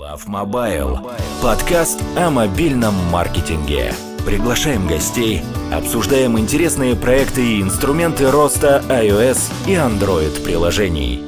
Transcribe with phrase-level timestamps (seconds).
[0.00, 0.98] Love Mobile.
[1.42, 3.92] Подкаст о мобильном маркетинге.
[4.24, 11.20] Приглашаем гостей, обсуждаем интересные проекты и инструменты роста iOS и Android приложений.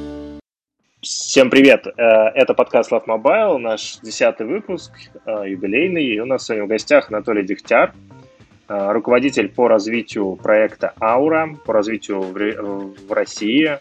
[1.03, 1.87] Всем привет!
[1.87, 4.93] Э, это подкаст Love Mobile, наш десятый выпуск,
[5.27, 6.05] э, юбилейный.
[6.05, 7.93] И у нас сегодня в гостях Анатолий Дегтяр,
[8.69, 13.79] э, руководитель по развитию проекта Aura, по развитию в России.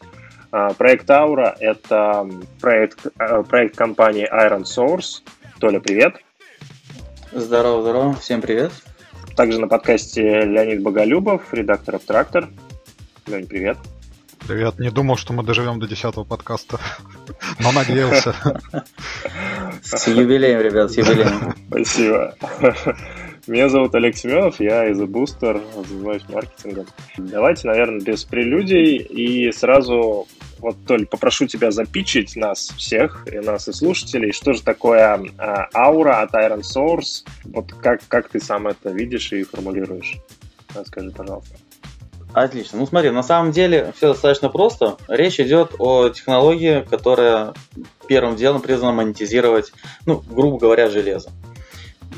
[0.51, 2.29] Проект Aura– это
[2.59, 3.07] проект,
[3.47, 5.21] проект компании Iron Source.
[5.59, 6.15] Толя, привет!
[7.31, 8.73] Здорово, здорово, всем привет!
[9.37, 12.49] Также на подкасте Леонид Боголюбов, редактор Абтрактор.
[13.27, 13.77] Лень, привет!
[14.45, 16.81] Привет, не думал, что мы доживем до десятого подкаста,
[17.59, 18.35] но надеялся.
[19.81, 21.55] С юбилеем, ребят, с юбилеем.
[21.69, 22.35] Спасибо.
[23.47, 26.85] Меня зовут Олег Семенов, я из Booster, занимаюсь маркетингом.
[27.17, 30.27] Давайте, наверное, без прелюдий и сразу,
[30.61, 35.67] вот, Толь, попрошу тебя запичить нас всех, и нас и слушателей, что же такое а,
[35.73, 40.17] аура от Iron Source, вот как, как ты сам это видишь и формулируешь?
[40.75, 41.55] Расскажи, пожалуйста.
[42.33, 42.79] Отлично.
[42.79, 44.97] Ну смотри, на самом деле все достаточно просто.
[45.07, 47.53] Речь идет о технологии, которая
[48.07, 49.73] первым делом призвана монетизировать,
[50.05, 51.31] ну, грубо говоря, железо.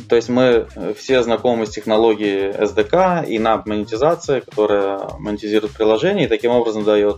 [0.10, 6.30] То есть мы все знакомы с технологией SDK и NAP монетизации, которая монетизирует приложение и
[6.30, 7.18] таким образом дает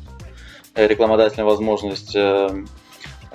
[0.76, 2.50] рекламодателям возможность э,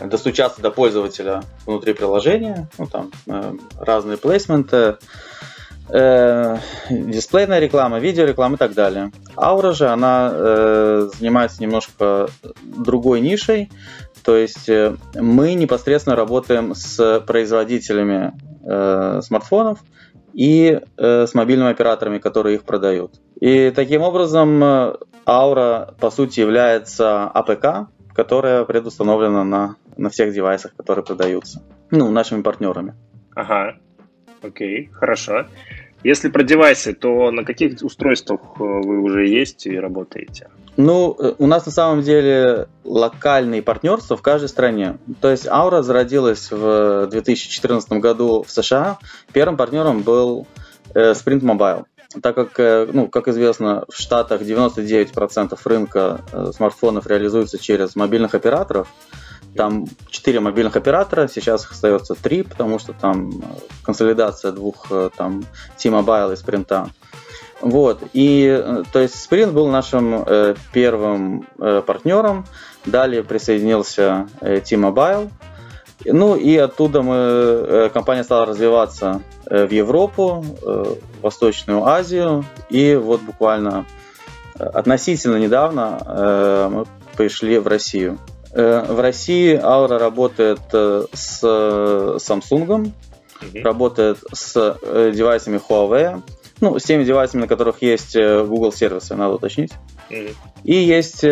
[0.03, 4.97] достучаться до пользователя внутри приложения, ну там э, разные плейсменты,
[5.89, 6.59] э,
[6.91, 9.13] дисплейная реклама, видеореклама и так далее.
[9.37, 12.29] Аура же, она э, занимается немножко
[12.63, 13.71] другой нишей,
[14.25, 18.33] то есть э, мы непосредственно работаем с производителями
[18.65, 19.79] э, смартфонов
[20.33, 23.15] и э, с мобильными операторами, которые их продают.
[23.41, 24.95] И таким образом э,
[25.27, 31.63] Aura, по сути, является APK, которая предустановлена на, на всех девайсах, которые продаются.
[31.91, 32.95] Ну, нашими партнерами.
[33.35, 33.77] Ага,
[34.43, 35.47] окей, хорошо.
[36.03, 40.49] Если про девайсы, то на каких устройствах э, вы уже есть и работаете?
[40.77, 44.97] Ну, э, у нас на самом деле локальные партнерства в каждой стране.
[45.21, 48.99] То есть Aura зародилась в 2014 году в США.
[49.33, 50.47] Первым партнером был
[50.95, 51.85] э, Sprint Mobile.
[52.23, 52.59] Так как,
[52.93, 56.21] ну, как известно, в Штатах 99% рынка
[56.57, 58.89] смартфонов реализуется через мобильных операторов,
[59.57, 63.43] там четыре мобильных оператора, сейчас их остается три, потому что там э,
[63.83, 65.45] консолидация двух э, там
[65.77, 66.91] T-Mobile и Sprint.
[67.61, 72.47] Вот, и э, то есть Sprint был нашим э, первым э, партнером,
[72.87, 75.31] далее присоединился э, T-Mobile,
[76.05, 82.95] ну и оттуда мы, э, компания стала развиваться э, в Европу, э, Восточную Азию, и
[82.95, 83.87] вот буквально
[84.59, 88.19] относительно недавно мы пришли в Россию.
[88.53, 92.93] В России Aura работает с Samsung,
[93.41, 93.63] mm-hmm.
[93.63, 94.77] работает с
[95.15, 96.23] девайсами Huawei,
[96.61, 99.73] ну, с теми девайсами, на которых есть Google сервисы, надо уточнить.
[100.65, 101.25] И есть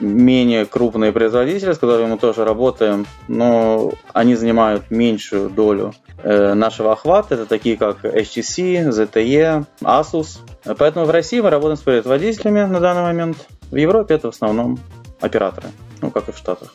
[0.00, 5.92] менее крупные производители, с которыми мы тоже работаем, но они занимают меньшую долю
[6.22, 7.34] нашего охвата.
[7.34, 10.38] Это такие как HTC, ZTE, Asus.
[10.78, 13.36] Поэтому в России мы работаем с производителями на данный момент.
[13.70, 14.78] В Европе это в основном
[15.20, 15.68] операторы
[16.00, 16.74] ну, как и в Штатах.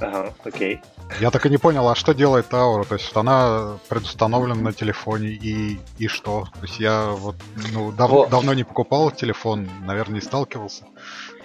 [0.00, 0.80] Ага, окей.
[1.20, 2.84] Я так и не понял, а что делает Аура?
[2.84, 6.46] То есть она предустановлена на телефоне и, и что?
[6.54, 7.36] То есть я вот
[7.72, 8.30] ну, дав, вот.
[8.30, 10.86] давно не покупал телефон, наверное, не сталкивался.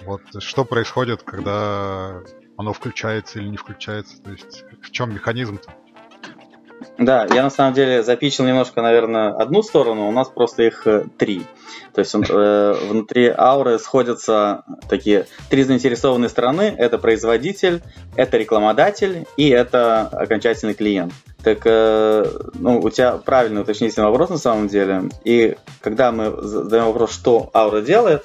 [0.04, 2.20] Вот что происходит, когда
[2.56, 4.20] оно включается или не включается?
[4.22, 5.70] То есть в чем механизм-то?
[6.98, 11.04] Да, я на самом деле запичил немножко, наверное, одну сторону, у нас просто их э,
[11.18, 11.46] три.
[11.94, 16.74] То есть э, внутри ауры сходятся такие три заинтересованные стороны.
[16.76, 17.82] Это производитель,
[18.16, 21.12] это рекламодатель и это окончательный клиент.
[21.42, 22.24] Так, э,
[22.54, 25.04] ну, у тебя правильный уточнительный вопрос на самом деле.
[25.24, 28.24] И когда мы задаем вопрос, что аура делает,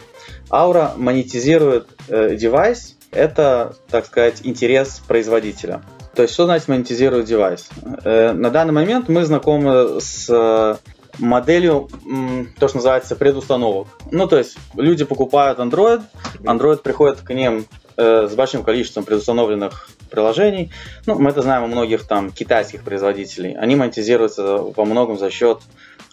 [0.52, 5.82] аура монетизирует э, девайс, это, так сказать, интерес производителя.
[6.16, 7.68] То есть, что значит монетизировать девайс?
[8.04, 10.76] Э, на данный момент мы знакомы с э,
[11.20, 11.90] моделью,
[12.58, 13.88] то, что называется, предустановок.
[14.12, 16.04] Ну, то есть, люди покупают Android,
[16.40, 17.66] Android приходит к ним
[17.98, 20.72] э, с большим количеством предустановленных приложений.
[21.06, 23.54] Ну, мы это знаем у многих там китайских производителей.
[23.56, 25.60] Они монетизируются во многом за счет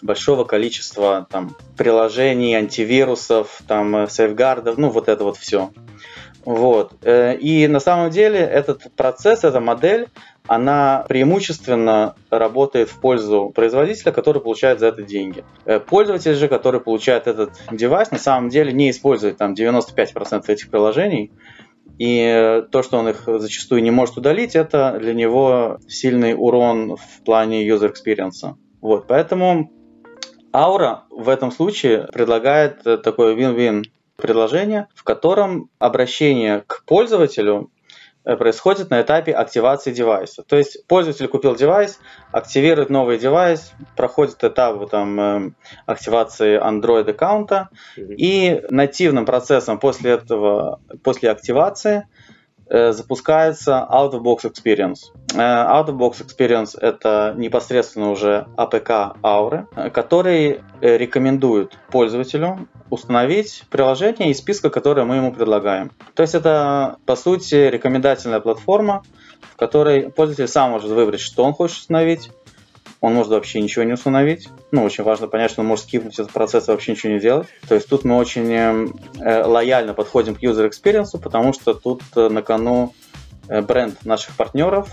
[0.01, 5.71] большого количества там приложений, антивирусов, там сейфгардов, ну вот это вот все.
[6.45, 6.93] Вот.
[7.03, 10.07] Э, и на самом деле этот процесс, эта модель,
[10.47, 15.45] она преимущественно работает в пользу производителя, который получает за это деньги.
[15.65, 20.69] Э, пользователь же, который получает этот девайс, на самом деле не использует там 95% этих
[20.69, 21.31] приложений,
[21.99, 27.23] И то, что он их зачастую не может удалить, это для него сильный урон в
[27.23, 28.55] плане user experience.
[28.81, 29.71] Вот, поэтому
[30.51, 33.83] Aura в этом случае предлагает такое win-win
[34.15, 37.71] предложение, в котором обращение к пользователю
[38.25, 40.43] Э, происходит на этапе активации девайса.
[40.43, 41.99] То есть пользователь купил девайс,
[42.31, 45.51] активирует новый девайс, проходит этап там, э,
[45.85, 52.32] активации Android аккаунта, и нативным процессом после этого, после активации Э,
[52.69, 55.11] запускается Out of Box Experience.
[55.33, 63.63] Э, out of Box Experience это непосредственно уже APK Aura, который э, рекомендует пользователю установить
[63.69, 65.91] приложение из списка, которое мы ему предлагаем.
[66.13, 69.03] То есть это, по сути, рекомендательная платформа,
[69.51, 72.29] в которой пользователь сам может выбрать, что он хочет установить,
[73.01, 74.47] он может вообще ничего не установить.
[74.71, 77.47] Ну, очень важно понять, что он может скипнуть этот процесс и вообще ничего не делать.
[77.67, 82.29] То есть тут мы очень э, лояльно подходим к user experience, потому что тут э,
[82.29, 82.93] на кону
[83.49, 84.89] э, бренд наших партнеров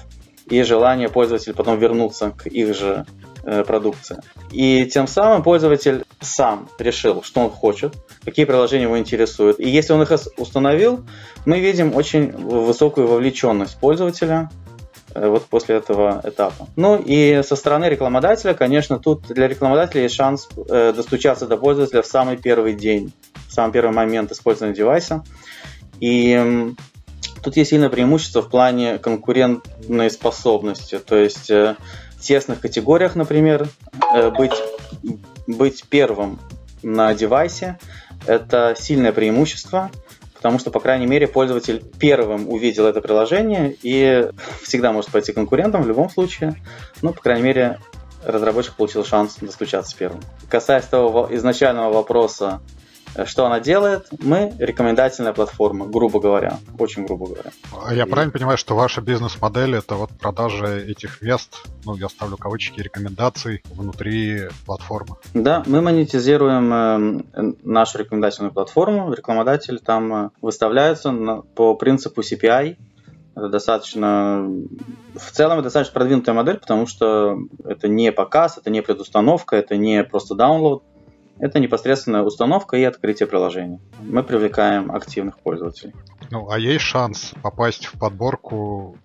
[0.46, 3.06] и желание пользователя потом вернуться к их же
[3.44, 4.18] э, продукции.
[4.50, 7.94] И тем самым пользователь сам решил, что он хочет,
[8.24, 9.60] какие приложения его интересуют.
[9.60, 11.04] И если он их установил,
[11.46, 14.50] мы видим очень высокую вовлеченность пользователя
[15.14, 16.68] вот после этого этапа.
[16.76, 22.02] Ну и со стороны рекламодателя, конечно, тут для рекламодателя есть шанс э, достучаться до пользователя
[22.02, 23.12] в самый первый день,
[23.48, 25.24] в самый первый момент использования девайса.
[26.00, 26.72] И
[27.42, 30.98] тут есть сильное преимущество в плане конкурентной способности.
[30.98, 31.76] То есть э,
[32.16, 33.68] в тесных категориях, например,
[34.36, 34.62] быть,
[35.46, 36.38] быть первым
[36.82, 37.78] на девайсе–
[38.26, 39.90] это сильное преимущество–
[40.40, 44.30] потому что, по крайней мере, пользователь первым увидел это приложение и
[44.62, 46.54] всегда может пойти конкурентом в любом случае.
[47.02, 47.78] Ну, по крайней мере,
[48.24, 50.22] разработчик получил шанс достучаться первым.
[50.48, 52.62] Касаясь того изначального вопроса,
[53.26, 54.08] что она делает?
[54.22, 57.50] Мы рекомендательная платформа, грубо говоря, очень грубо говоря.
[57.84, 58.08] А я и...
[58.08, 63.62] правильно понимаю, что ваша бизнес-модель это вот продажа этих мест, ну я ставлю кавычки, рекомендаций
[63.70, 65.16] внутри платформы?
[65.34, 69.12] Да, мы монетизируем э, нашу рекомендательную платформу.
[69.12, 71.12] Рекламодатель там э, выставляется
[71.54, 72.76] по принципу CPI,
[73.36, 74.44] это достаточно,
[75.14, 79.76] в целом это достаточно продвинутая модель, потому что это не показ, это не предустановка, это
[79.76, 80.82] не просто download,
[81.40, 83.80] это непосредственная установка и открытие приложения.
[84.00, 85.94] Мы привлекаем активных пользователей.
[86.30, 88.96] Ну, а есть шанс попасть в подборку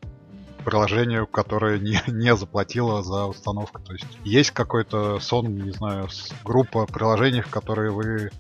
[0.65, 3.81] приложению, которое не, не заплатило за установку.
[3.81, 6.09] То есть есть какой-то сон, не знаю,
[6.43, 8.31] группа приложений, в которые вы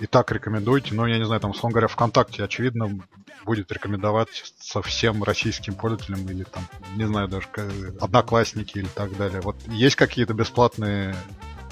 [0.00, 0.94] и так рекомендуете.
[0.94, 2.98] Ну, я не знаю, там, условно говоря, ВКонтакте, очевидно,
[3.44, 4.28] будет рекомендовать
[4.58, 6.64] со всем российским пользователям или там,
[6.96, 7.46] не знаю, даже
[8.00, 9.40] одноклассники или так далее.
[9.40, 11.14] Вот есть какие-то бесплатные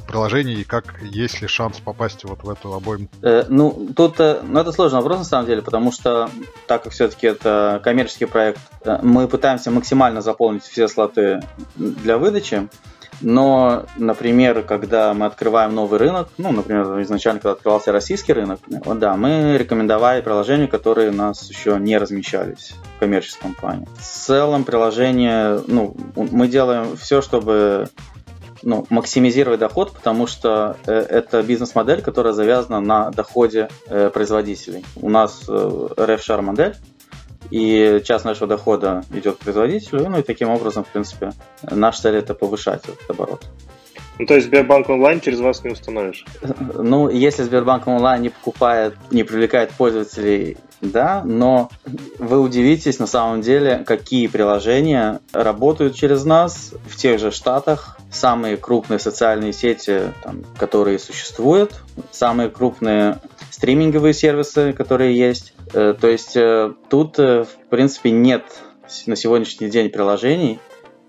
[0.07, 3.09] приложений как есть ли шанс попасть вот в эту обойму?
[3.23, 6.31] Э, ну, тут э, ну, это сложный вопрос на самом деле, потому что
[6.67, 11.43] так как все-таки это коммерческий проект, э, мы пытаемся максимально заполнить все слоты
[11.77, 12.69] для выдачи.
[13.21, 18.99] Но, например, когда мы открываем новый рынок, ну, например, изначально, когда открывался российский рынок, вот,
[18.99, 23.87] да, мы рекомендовали приложения, которые у нас еще не размещались в коммерческом плане.
[23.97, 27.89] В целом приложение, ну, мы делаем все, чтобы
[28.65, 34.85] ну, максимизировать доход, потому что э, это бизнес-модель, которая завязана на доходе э, производителей.
[34.97, 36.75] У нас э, RefShare модель,
[37.51, 41.33] и часть нашего дохода идет к производителю, ну и таким образом, в принципе,
[41.63, 43.45] наша цель это повышать этот оборот.
[44.19, 46.25] Ну, то есть Сбербанк онлайн через вас не установишь?
[46.75, 51.71] Ну, если Сбербанк онлайн не покупает, не привлекает пользователей да, но
[52.19, 57.97] вы удивитесь на самом деле, какие приложения работают через нас в тех же штатах.
[58.11, 63.19] Самые крупные социальные сети, там, которые существуют, самые крупные
[63.51, 65.55] стриминговые сервисы, которые есть.
[65.73, 68.45] Э, то есть э, тут, э, в принципе, нет
[69.07, 70.61] на сегодняшний день приложений,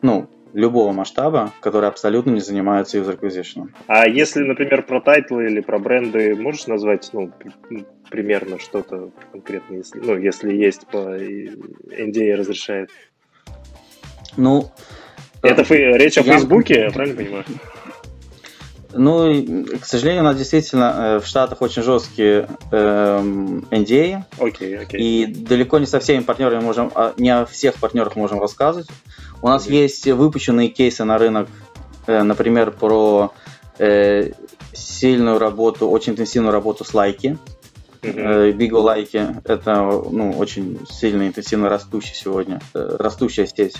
[0.02, 3.70] ну, любого масштаба, которые абсолютно не занимаются user acquisition.
[3.88, 7.32] А если, например, про title ы или про бренды, можешь назвать ну,
[8.10, 12.90] примерно что-то конкретно, если, ну, если есть по NDA разрешает?
[14.38, 14.72] Ну,
[15.42, 16.34] это э, речь о я...
[16.34, 17.46] Фейсбуке, я правильно понимаю?
[18.98, 23.20] Ну, к сожалению, у нас действительно э, в Штатах очень жесткие э,
[23.72, 24.24] NDA.
[24.40, 25.02] Окей, окей.
[25.02, 28.88] И далеко не со всеми партнерами можем, а, не о всех партнерах можем рассказывать.
[29.46, 31.48] У нас есть выпущенные кейсы на рынок,
[32.08, 33.32] э, например, про
[33.78, 34.32] э,
[34.74, 37.38] сильную работу, очень интенсивную работу с лайки.
[38.10, 38.54] Uh-huh.
[38.54, 39.28] Bigo лайки.
[39.44, 39.82] Это
[40.12, 43.76] ну, очень сильно интенсивно растущая сегодня, растущая сеть.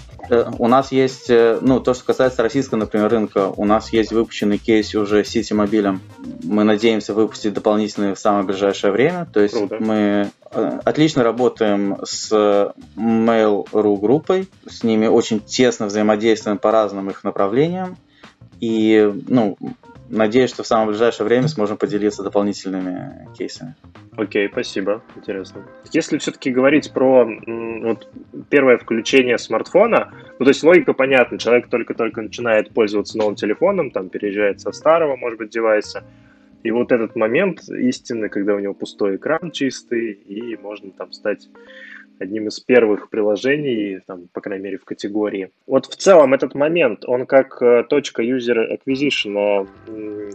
[0.58, 4.94] У нас есть, ну, то, что касается российского, например, рынка, у нас есть выпущенный кейс
[4.96, 6.02] уже с Мобилем.
[6.44, 9.28] Мы надеемся выпустить дополнительные в самое ближайшее время.
[9.32, 9.78] То есть Круто.
[9.80, 12.32] мы отлично работаем с
[12.96, 17.98] Mail.ru группой, с ними очень тесно взаимодействуем по разным их направлениям.
[18.62, 19.58] И, ну,
[20.10, 23.76] надеюсь, что в самое ближайшее время сможем поделиться дополнительными кейсами.
[24.18, 25.66] Окей, okay, спасибо, интересно.
[25.92, 28.08] Если все-таки говорить про вот,
[28.50, 34.10] первое включение смартфона, ну, то есть логика понятна, человек только-только начинает пользоваться новым телефоном, там,
[34.10, 36.04] переезжает со старого, может быть, девайса,
[36.64, 41.48] и вот этот момент истины, когда у него пустой экран чистый, и можно там стать
[42.20, 45.52] одним из первых приложений, там, по крайней мере, в категории.
[45.68, 49.68] Вот в целом этот момент, он как э, точка user acquisition,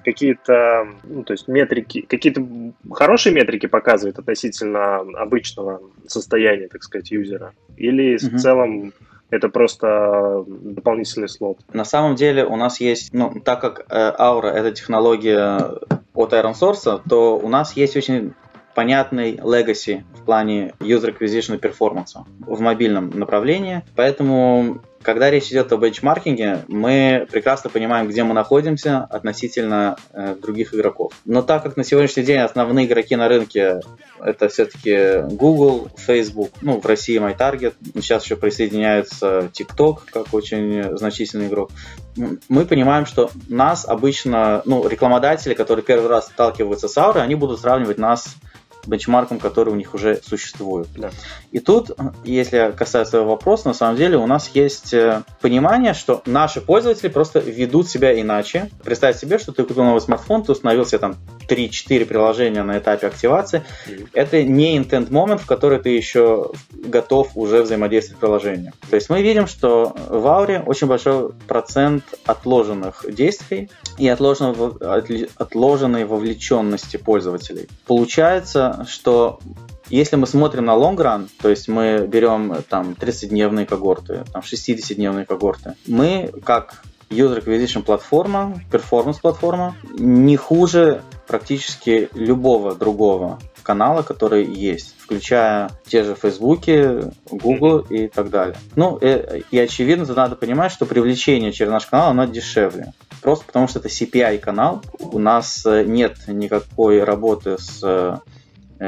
[0.04, 2.46] какие-то, ну, то есть метрики, какие-то
[2.92, 7.52] хорошие метрики показывает относительно обычного состояния, так сказать, юзера?
[7.76, 8.36] Или mm-hmm.
[8.36, 8.92] в целом
[9.30, 11.58] это просто дополнительный слот.
[11.72, 15.78] На самом деле у нас есть, ну, так как э, Aura это технология
[16.14, 18.34] от Iron Source, то у нас есть очень
[18.80, 23.82] понятный legacy в плане user acquisition и в мобильном направлении.
[23.94, 30.74] Поэтому когда речь идет о бенчмаркинге, мы прекрасно понимаем, где мы находимся относительно э, других
[30.74, 31.12] игроков.
[31.26, 33.80] Но так как на сегодняшний день основные игроки на рынке
[34.18, 41.48] это все-таки Google, Facebook, ну, в России MyTarget, сейчас еще присоединяется TikTok как очень значительный
[41.48, 41.70] игрок.
[42.48, 47.60] Мы понимаем, что нас обычно, ну, рекламодатели, которые первый раз сталкиваются с Aura, они будут
[47.60, 48.36] сравнивать нас
[48.86, 50.88] бенчмаркам, которые у них уже существуют.
[50.96, 51.10] Да.
[51.52, 51.90] И тут,
[52.24, 57.08] если касается этого вопроса, на самом деле у нас есть э, понимание, что наши пользователи
[57.08, 58.70] просто ведут себя иначе.
[58.84, 61.16] Представь себе, что ты купил новый смартфон, ты установил себе там
[61.48, 63.62] 3-4 приложения на этапе активации.
[63.86, 64.08] Mm-hmm.
[64.12, 68.72] Это не intent момент, в который ты еще готов уже взаимодействовать с приложением.
[68.88, 76.04] То есть мы видим, что в Ауре очень большой процент отложенных действий и отложенной, отложенной
[76.04, 77.68] вовлеченности пользователей.
[77.86, 79.40] Получается, что
[79.88, 85.24] если мы смотрим на long run, то есть мы берем там 30-дневные когорты, там 60-дневные
[85.24, 94.44] когорты, мы как user acquisition платформа, performance платформа, не хуже практически любого другого канала, который
[94.44, 96.64] есть, включая те же Facebook,
[97.30, 98.56] Google и так далее.
[98.74, 102.92] Ну, и, э, и очевидно, тут надо понимать, что привлечение через наш канал, оно дешевле.
[103.20, 108.18] Просто потому что это CPI канал, у нас э, нет никакой работы с Э,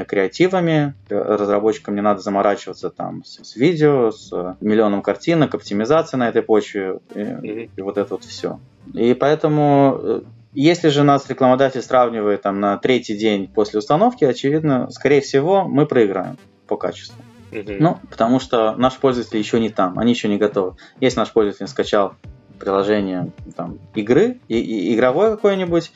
[0.09, 0.95] креативами.
[1.09, 6.99] Разработчикам не надо заморачиваться там с, с видео, с миллионом картинок, оптимизация на этой почве
[7.15, 7.71] и, mm-hmm.
[7.77, 8.59] и вот это вот все.
[8.95, 10.21] И поэтому, э,
[10.55, 15.87] если же нас рекламодатель сравнивает там на третий день после установки, очевидно, скорее всего, мы
[15.87, 17.23] проиграем по качеству.
[17.51, 17.77] Mm-hmm.
[17.81, 20.77] Ну, потому что наши пользователи еще не там, они еще не готовы.
[21.01, 22.15] Если наш пользователь скачал
[22.59, 25.93] приложение там, игры, и, и, игровое какое-нибудь,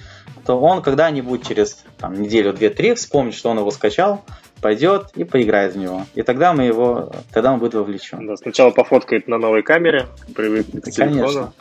[0.46, 4.24] то он когда-нибудь через там, неделю, две, три вспомнит, что он его скачал,
[4.60, 6.06] пойдет и поиграет в него.
[6.14, 8.26] И тогда мы его, тогда он будет вовлечен.
[8.26, 11.22] Да, сначала пофоткает на новой камере, привыкнет к телефону.
[11.26, 11.52] Конечно.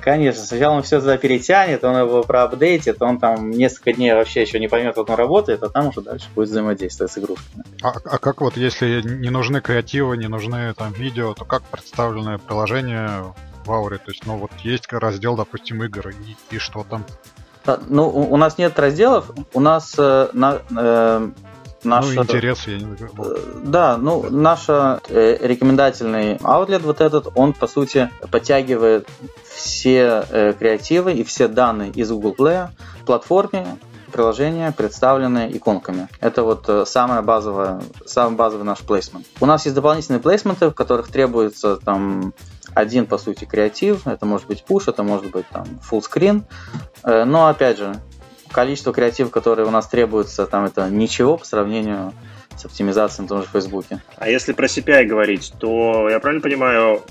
[0.00, 4.60] Конечно, сначала он все туда перетянет, он его проапдейтит, он там несколько дней вообще еще
[4.60, 7.64] не поймет, как он работает, а там уже дальше будет взаимодействовать с игрушками.
[7.82, 12.38] А, а как вот, если не нужны креативы, не нужны там видео, то как представленное
[12.38, 13.98] приложение в Ауре?
[13.98, 17.04] То есть, ну вот есть раздел, допустим, игр, и, и что там?
[17.88, 21.30] Ну, у нас нет разделов, у нас э, на, э,
[21.84, 22.06] наш...
[22.06, 23.12] Ну, интерес, я не знаю.
[23.18, 24.98] Э, да, ну, наш э,
[25.40, 29.08] рекомендательный аутлет вот этот, он, по сути, подтягивает
[29.44, 32.68] все э, креативы и все данные из Google Play
[33.04, 33.66] платформе,
[34.12, 36.08] приложения, представленные иконками.
[36.20, 39.26] Это вот э, самая базовая, самый базовый наш плейсмент.
[39.40, 42.32] У нас есть дополнительные плейсменты, в которых требуется там
[42.74, 44.06] один, по сути, креатив.
[44.06, 46.42] Это может быть push, это может быть там full screen.
[47.02, 47.96] Э, но, опять же,
[48.52, 52.12] количество креативов, которые у нас требуется, там это ничего по сравнению
[52.56, 54.02] с оптимизацией на том же Фейсбуке.
[54.16, 57.02] А если про CPI говорить, то я правильно понимаю,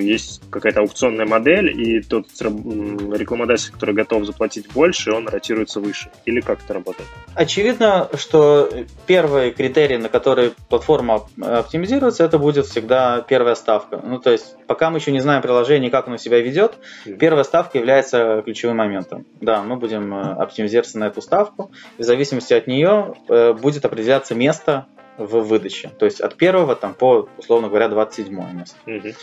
[0.00, 6.10] есть какая-то аукционная модель, и тот рекламодатель, который готов заплатить больше, он ротируется выше?
[6.24, 7.08] Или как это работает?
[7.34, 8.70] Очевидно, что
[9.06, 14.00] первый критерий, на который платформа оптимизируется, это будет всегда первая ставка.
[14.02, 16.78] Ну, то есть, пока мы еще не знаем приложение, как оно себя ведет,
[17.18, 19.26] первая ставка является ключевым моментом.
[19.40, 23.84] Да, мы будем э, оптимизироваться на эту ставку, и в зависимости от нее э, будет
[23.84, 24.86] определяться место
[25.26, 25.90] в выдаче.
[25.98, 28.76] То есть от первого там, по, условно говоря, 27 место.
[28.86, 29.14] Угу.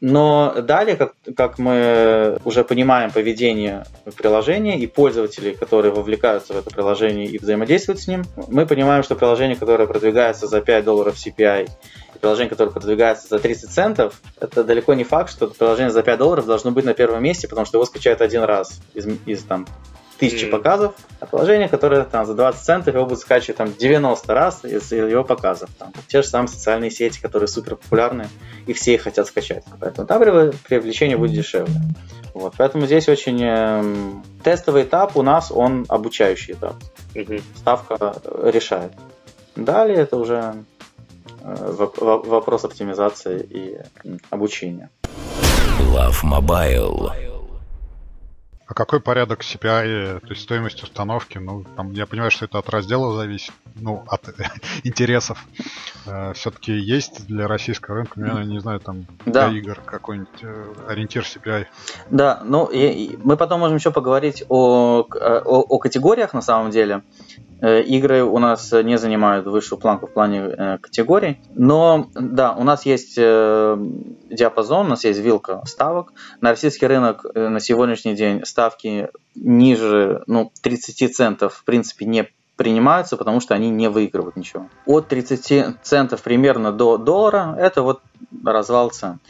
[0.00, 3.84] Но далее, как, как мы уже понимаем поведение
[4.16, 9.14] приложения и пользователей, которые вовлекаются в это приложение и взаимодействуют с ним, мы понимаем, что
[9.14, 11.68] приложение, которое продвигается за 5 долларов CPI,
[12.14, 16.18] и приложение, которое продвигается за 30 центов, это далеко не факт, что приложение за 5
[16.18, 19.66] долларов должно быть на первом месте, потому что его скачают один раз из, из там,
[20.22, 20.50] тысячи mm.
[20.50, 24.92] показов, а приложение, которое там за 20 центов его будет скачивать там 90 раз из
[24.92, 25.68] его показов.
[25.76, 28.28] Там, те же самые социальные сети, которые супер популярны,
[28.68, 29.64] и все их хотят скачать.
[29.80, 31.74] Поэтому там привлечение будет дешевле.
[32.34, 34.12] Вот, поэтому здесь очень э,
[34.44, 36.76] тестовый этап у нас, он обучающий этап.
[37.14, 37.42] Mm-hmm.
[37.56, 38.14] Ставка
[38.44, 38.92] решает.
[39.56, 40.54] Далее это уже
[41.40, 43.78] э, вопрос оптимизации и
[44.30, 44.88] обучения.
[45.92, 47.31] Love Mobile.
[48.72, 51.36] А какой порядок CPI, то есть стоимость установки?
[51.36, 54.30] Ну, там, я понимаю, что это от раздела зависит, ну, от
[54.82, 55.46] интересов.
[56.06, 59.50] Э, Все-таки есть для российского рынка, ну, я не знаю, там, да.
[59.50, 61.66] для игр какой-нибудь э, ориентир CPI?
[62.08, 66.70] Да, ну, и, и мы потом можем еще поговорить о, о, о категориях на самом
[66.70, 67.02] деле.
[67.62, 72.64] Э, игры у нас не занимают высшую планку в плане э, категорий, но да, у
[72.64, 73.76] нас есть э,
[74.30, 76.12] диапазон, у нас есть вилка ставок.
[76.40, 83.16] На российский рынок на сегодняшний день ставки ниже ну, 30 центов в принципе не принимаются,
[83.16, 84.68] потому что они не выигрывают ничего.
[84.84, 88.00] От 30 центов примерно до доллара это вот
[88.44, 89.20] развал цен.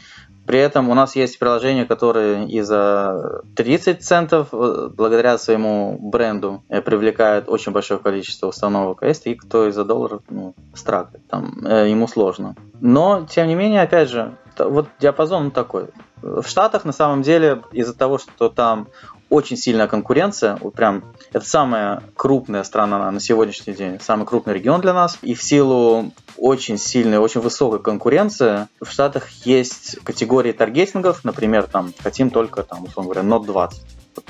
[0.45, 6.63] При этом у нас есть приложения, которые и за 30 центов, э, благодаря своему бренду,
[6.69, 9.03] э, привлекают очень большое количество установок.
[9.03, 12.55] А есть и кто и за доллар ну, стракает, там э, ему сложно.
[12.81, 15.87] Но, тем не менее, опять же, вот диапазон такой.
[16.21, 18.87] В Штатах, на самом деле, из-за того, что там
[19.33, 20.57] очень сильная конкуренция.
[20.61, 25.17] Вот прям это самая крупная страна на сегодняшний день, самый крупный регион для нас.
[25.23, 31.93] И в силу очень сильной, очень высокой конкуренции в Штатах есть категории таргетингов, например, там
[32.03, 33.81] хотим только, там, условно говоря, Note 20.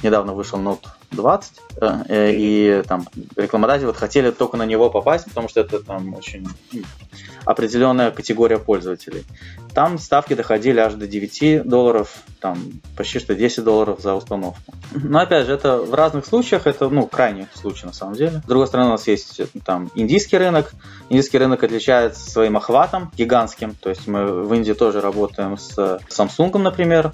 [0.02, 5.26] Недавно вышел Note 20, э, э, и там рекламодатели вот хотели только на него попасть,
[5.26, 6.48] потому что это там очень
[7.46, 9.26] определенная категория пользователей.
[9.74, 12.58] Там ставки доходили аж до 9 долларов, там
[12.96, 14.74] почти что 10 долларов за установку.
[14.94, 18.42] Но опять же, это в разных случаях, это ну, крайний случай на самом деле.
[18.44, 20.74] С другой стороны, у нас есть там индийский рынок.
[21.10, 23.76] Индийский рынок отличается своим охватом гигантским.
[23.76, 27.14] То есть мы в Индии тоже работаем с Samsung, например,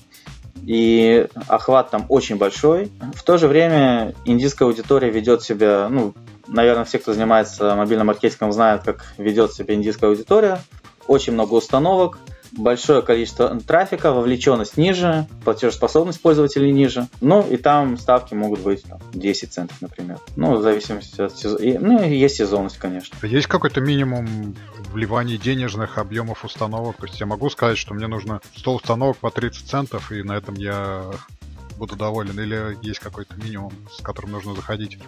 [0.65, 2.91] и охват там очень большой.
[3.13, 6.13] В то же время индийская аудитория ведет себя, ну,
[6.47, 10.61] наверное, все, кто занимается мобильным маркетингом, знают, как ведет себя индийская аудитория.
[11.07, 12.19] Очень много установок,
[12.51, 17.07] большое количество трафика, вовлеченность ниже, платежеспособность пользователей ниже.
[17.21, 20.17] Ну, и там ставки могут быть там, 10 центов, например.
[20.35, 21.79] Ну, в зависимости от сезона.
[21.79, 23.15] Ну, и есть сезонность, конечно.
[23.25, 24.55] Есть какой-то минимум
[24.91, 26.97] вливания денежных объемов установок?
[26.97, 30.33] То есть я могу сказать, что мне нужно 100 установок по 30 центов, и на
[30.33, 31.03] этом я
[31.79, 34.99] буду доволен, или есть какой-то минимум, с которым нужно заходить?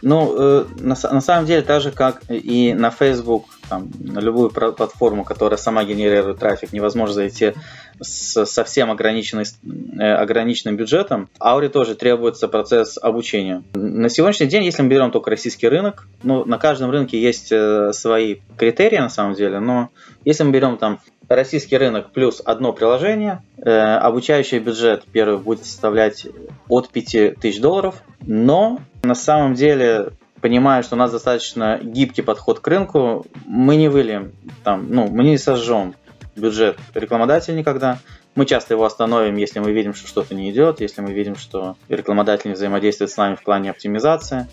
[0.00, 4.50] Ну, э, на, на самом деле, так же, как и на Facebook, там, на любую
[4.50, 7.52] платформу, которая сама генерирует трафик, невозможно зайти
[8.00, 11.28] с совсем э, ограниченным бюджетом.
[11.38, 13.62] Ауре тоже требуется процесс обучения.
[13.74, 17.92] На сегодняшний день, если мы берем только российский рынок, ну, на каждом рынке есть э,
[17.92, 19.90] свои критерии, на самом деле, но
[20.24, 23.42] если мы берем там российский рынок плюс одно приложение.
[23.56, 26.26] Э, обучающий бюджет первый будет составлять
[26.68, 28.02] от 5000 долларов.
[28.20, 33.88] Но на самом деле, понимая, что у нас достаточно гибкий подход к рынку, мы не
[33.88, 34.32] выльем,
[34.64, 35.94] там, ну, мы не сожжем
[36.36, 37.98] бюджет рекламодателя никогда.
[38.36, 41.76] Мы часто его остановим, если мы видим, что что-то не идет, если мы видим, что
[41.88, 44.46] рекламодатель не взаимодействует с нами в плане оптимизации,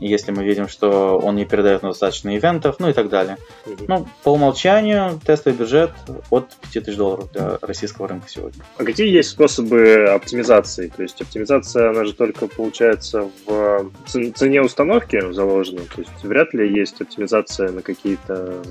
[0.00, 3.38] если мы видим, что он не передает нам достаточно ивентов, ну и так далее.
[3.66, 3.84] Угу.
[3.86, 5.92] Ну, по умолчанию тестовый бюджет
[6.30, 8.62] от 5000 долларов для российского рынка сегодня.
[8.76, 10.88] А какие есть способы оптимизации?
[10.88, 16.72] То есть оптимизация, она же только получается в цене установки заложена, то есть вряд ли
[16.72, 18.62] есть оптимизация на какие-то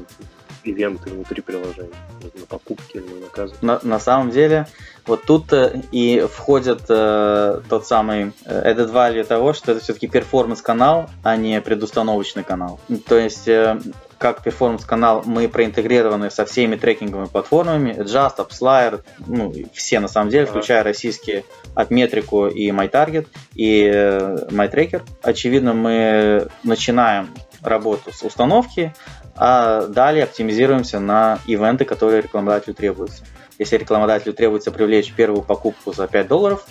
[0.64, 1.92] event ы внутри приложения,
[2.40, 3.56] на покупки или на заказы.
[3.62, 4.68] На, на самом деле,
[5.06, 10.08] вот тут э, и входит э, тот самый э, added value того, что это все-таки
[10.08, 12.80] performance-канал, а не предустановочный канал.
[13.08, 13.80] То есть э,
[14.20, 20.46] как performance-канал мы проинтегрированы со всеми трекинговыми платформами, Adjust, AppsFlyer, ну, все на самом деле,
[20.46, 25.04] включая российские AppМетрику и MyTarget и э, MyTracker.
[25.24, 28.94] Очевидно, мы начинаем работу с установки,
[29.40, 33.24] а далее оптимизируемся на ивенты, которые рекламодателю требуются.
[33.58, 36.68] Если рекламодателю требуется привлечь первую покупку за 5 долларов,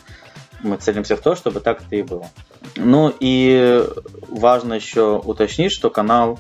[0.61, 2.29] мы целимся в то, чтобы так это и было.
[2.77, 3.85] Ну и
[4.29, 6.39] важно еще уточнить, что канал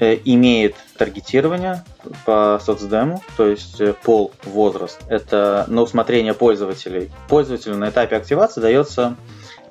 [0.00, 1.82] э, имеет таргетирование,
[2.26, 5.00] по соцдему, то есть э, пол, возраст.
[5.08, 7.10] Это на усмотрение пользователей.
[7.28, 9.16] Пользователю на этапе активации дается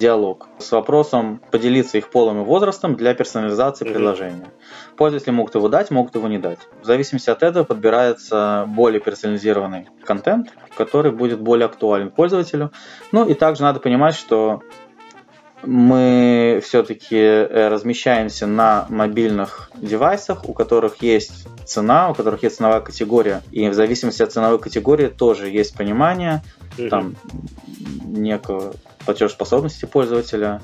[0.01, 3.93] диалог с вопросом поделиться их полом и возрастом для персонализации mm-hmm.
[3.93, 4.47] приложения.
[4.97, 6.59] Пользователи могут его дать, могут его не дать.
[6.81, 12.71] В зависимости от этого подбирается более персонализированный контент, который будет более актуален пользователю.
[13.11, 14.61] Ну и также надо понимать, что
[15.63, 22.81] мы все-таки э, размещаемся на мобильных девайсах, у которых есть цена, у которых есть ценовая
[22.81, 23.43] категория.
[23.51, 26.41] И в зависимости от ценовой категории тоже есть понимание
[26.77, 26.89] mm-hmm.
[26.89, 27.15] там
[28.03, 28.73] некого
[29.11, 30.61] платежеспособности пользователя,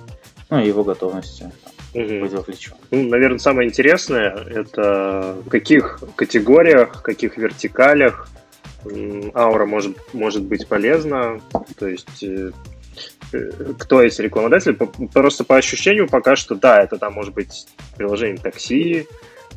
[0.49, 1.51] ну и его готовности
[1.93, 2.73] быть вовлечен.
[2.91, 8.29] Ну, наверное, самое интересное это в каких категориях, в каких вертикалях
[9.33, 11.41] аура может, может быть полезна.
[11.77, 12.51] То есть э,
[13.33, 13.37] э,
[13.79, 14.75] кто есть рекламодатель,
[15.11, 19.07] просто по ощущению пока что да, это там может быть приложение такси,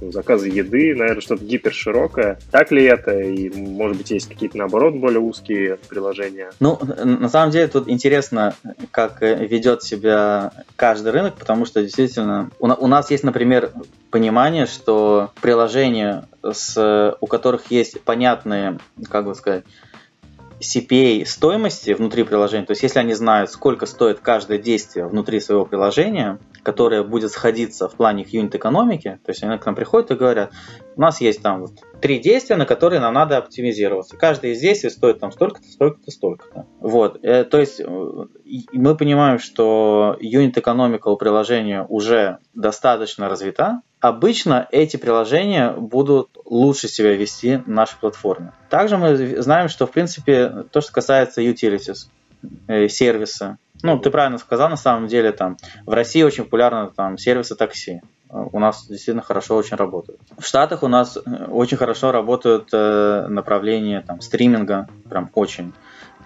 [0.01, 2.39] заказы еды, наверное, что-то гиперширокое.
[2.51, 3.19] Так ли это?
[3.19, 6.51] И, может быть, есть какие-то, наоборот, более узкие приложения?
[6.61, 8.55] Ну, на самом деле, тут интересно,
[8.91, 13.73] как ведет себя каждый рынок, потому что действительно у, у нас есть, например,
[14.11, 19.65] понимание, что приложения, с, у которых есть понятные, как бы сказать,
[20.61, 25.65] CPA стоимости внутри приложения, то есть если они знают, сколько стоит каждое действие внутри своего
[25.65, 30.15] приложения, которое будет сходиться в плане их юнит-экономики, то есть они к нам приходят и
[30.15, 30.53] говорят,
[30.97, 34.17] у нас есть там вот три действия, на которые нам надо оптимизироваться.
[34.17, 36.67] Каждое из действий стоит там столько-то, столько-то, столько-то.
[36.81, 37.85] Вот, э, то есть э,
[38.73, 47.15] мы понимаем, что юнит-экономика у приложения уже достаточно развита, Обычно эти приложения будут лучше себя
[47.15, 48.55] вести на нашей платформе.
[48.71, 52.09] Также мы знаем, что, в принципе, то, что касается utilities,
[52.67, 57.19] э, сервиса, ну, ты правильно сказал, на самом деле, там, в России очень популярны там
[57.19, 58.01] сервисы такси.
[58.29, 60.21] У нас действительно хорошо очень работают.
[60.39, 65.73] В Штатах у нас э, очень хорошо работают э, направления там, стриминга, прям очень.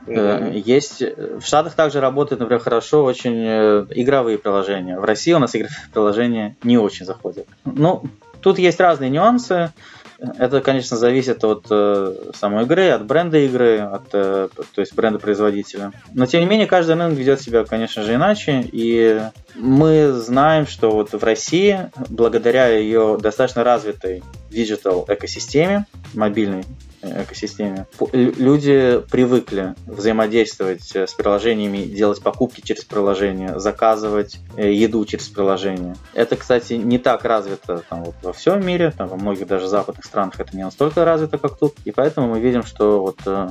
[0.07, 0.53] Mm-hmm.
[0.67, 4.99] Есть в Штатах также работают, например, хорошо очень э, игровые приложения.
[4.99, 7.47] В России у нас игровые приложения не очень заходят.
[7.64, 8.03] Ну,
[8.43, 9.73] тут есть разные нюансы.
[10.18, 15.18] Это, конечно, зависит от э, самой игры, от бренда игры, от, э, то есть бренда
[15.18, 15.92] производителя.
[16.12, 18.66] Но тем не менее, каждый рынок ведет себя, конечно же, иначе.
[18.72, 19.20] И
[19.55, 26.64] мы знаем, что вот в России, благодаря ее достаточно развитой digital экосистеме, мобильной
[27.05, 27.87] экосистеме.
[28.12, 35.97] Люди привыкли взаимодействовать с приложениями, делать покупки через приложение, заказывать э, еду через приложение.
[36.14, 40.05] Это, кстати, не так развито там, вот, во всем мире, там, во многих даже западных
[40.05, 41.75] странах это не настолько развито, как тут.
[41.85, 43.51] И поэтому мы видим, что вот э,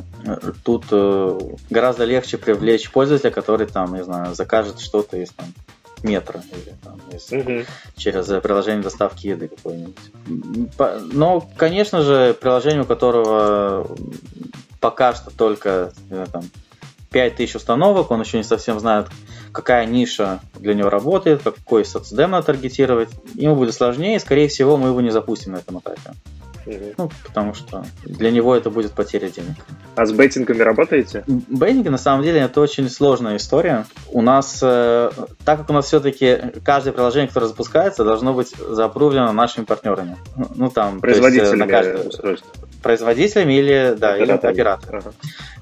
[0.63, 1.39] тут э,
[1.69, 5.47] гораздо легче привлечь пользователя, который там, не знаю, закажет что-то из там
[6.03, 7.65] метро или там, если, угу.
[7.95, 9.95] через приложение доставки еды какой-нибудь.
[11.13, 13.87] Но, конечно же, приложение, у которого
[14.79, 16.43] пока что только знаю, там,
[17.11, 19.07] 5000 установок, он еще не совсем знает,
[19.53, 23.09] какая ниша для него работает, какой соцдем надо таргетировать.
[23.35, 26.13] Ему будет сложнее, и, скорее всего, мы его не запустим на этом этапе.
[26.65, 26.93] Угу.
[26.97, 29.55] Ну, потому что для него это будет потеря денег.
[29.95, 31.23] А с бейтингами работаете?
[31.27, 33.85] Бейтинги, на самом деле, это очень сложная история.
[34.09, 35.11] У нас, э,
[35.45, 40.17] так как у нас все-таки каждое приложение, которое запускается, должно быть запрувлено нашими партнерами.
[40.55, 42.03] Ну, там, Производителями есть, на каждое...
[42.03, 42.47] устройств.
[42.81, 45.03] Производителями или, да, или операторами.
[45.05, 45.13] Ага.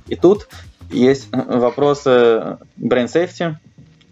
[0.07, 0.47] И тут
[0.89, 3.55] есть вопросы бренд safety,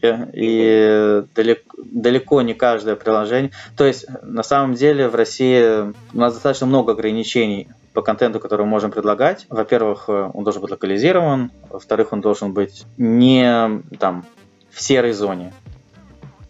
[0.04, 3.52] и далеко, далеко не каждое приложение.
[3.76, 8.66] То есть, на самом деле, в России у нас достаточно много ограничений по контенту, который
[8.66, 9.46] мы можем предлагать.
[9.50, 11.52] Во-первых, он должен быть локализирован.
[11.70, 14.26] Во-вторых, он должен быть не там
[14.72, 15.54] в серой зоне.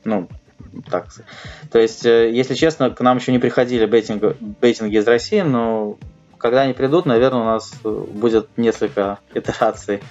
[0.04, 0.28] Ну,
[0.90, 1.08] так.
[1.72, 5.98] То есть, э, если честно, к нам еще не приходили бейтинг, бейтинги из России, но
[6.40, 10.02] когда они придут, наверное, у нас будет несколько итераций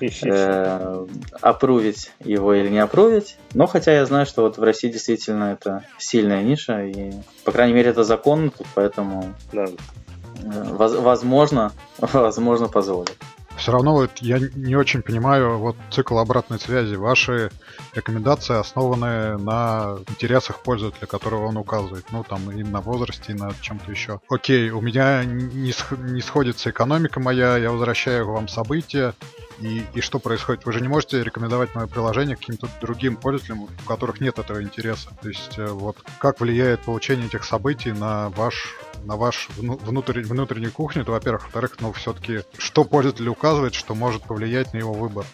[0.00, 1.06] э,
[1.40, 3.36] опрувить его или не опрувить.
[3.54, 7.12] Но хотя я знаю, что вот в России действительно это сильная ниша, и,
[7.44, 9.64] по крайней мере, это законно, поэтому да.
[9.64, 13.16] э, возможно, возможно, позволит.
[13.58, 16.94] Все равно вот я не очень понимаю вот цикл обратной связи.
[16.94, 17.50] Ваши
[17.92, 22.06] рекомендации основаны на интересах пользователя, которого он указывает.
[22.12, 24.20] Ну, там и на возрасте, и на чем-то еще.
[24.28, 25.72] Окей, у меня не,
[26.20, 29.14] сходится экономика моя, я возвращаю вам события,
[29.60, 30.64] и, и что происходит?
[30.64, 35.10] Вы же не можете рекомендовать мое приложение каким-то другим пользователям, у которых нет этого интереса.
[35.20, 40.72] То есть, э, вот как влияет получение этих событий на ваш на ваш внутрь, внутреннюю
[40.72, 41.44] кухню, это во-первых.
[41.44, 45.24] Во-вторых, ну, все-таки, что пользователь указывает, что может повлиять на его выбор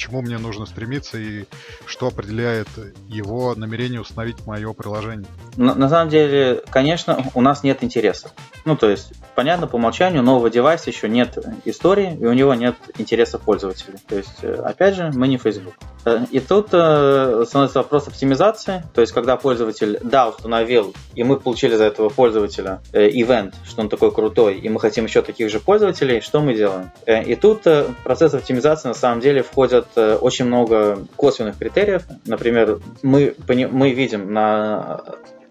[0.00, 1.44] чему мне нужно стремиться и
[1.86, 2.68] что определяет
[3.08, 5.26] его намерение установить мое приложение.
[5.56, 8.30] На, на самом деле, конечно, у нас нет интереса.
[8.64, 12.76] Ну, то есть, понятно, по умолчанию нового девайса еще нет истории, и у него нет
[12.98, 13.98] интереса пользователей.
[14.06, 15.74] То есть, э, опять же, мы не Facebook.
[16.04, 21.38] Э, и тут э, становится вопрос оптимизации, то есть, когда пользователь, да, установил, и мы
[21.38, 25.50] получили за этого пользователя э, ивент, что он такой крутой, и мы хотим еще таких
[25.50, 26.90] же пользователей, что мы делаем?
[27.06, 32.04] Э, и тут э, процесс оптимизации на самом деле входят э, очень много косвенных критериев.
[32.26, 35.00] Например, мы, мы видим на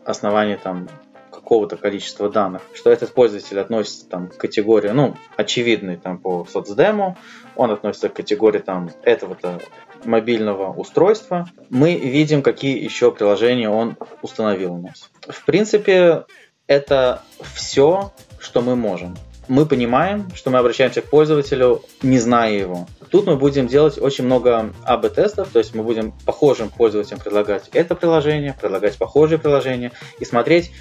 [0.06, 0.88] основании там
[1.32, 7.18] какого-то количества данных, что этот пользователь относится там, к категории, ну, очевидный там по соцдему,
[7.56, 9.60] он относится к категории там этого-то
[10.04, 15.10] мобильного устройства, мы видим, какие еще приложения он установил у нас.
[15.28, 16.26] В принципе,
[16.68, 17.24] это
[17.56, 19.16] все, что мы можем.
[19.50, 22.88] Мы понимаем, что мы обращаемся к пользователю, не зная его.
[23.10, 27.96] Тут мы будем делать очень много АБ-тестов, то есть мы будем похожим пользователям предлагать это
[27.96, 30.72] приложение, предлагать похожие приложения и смотреть,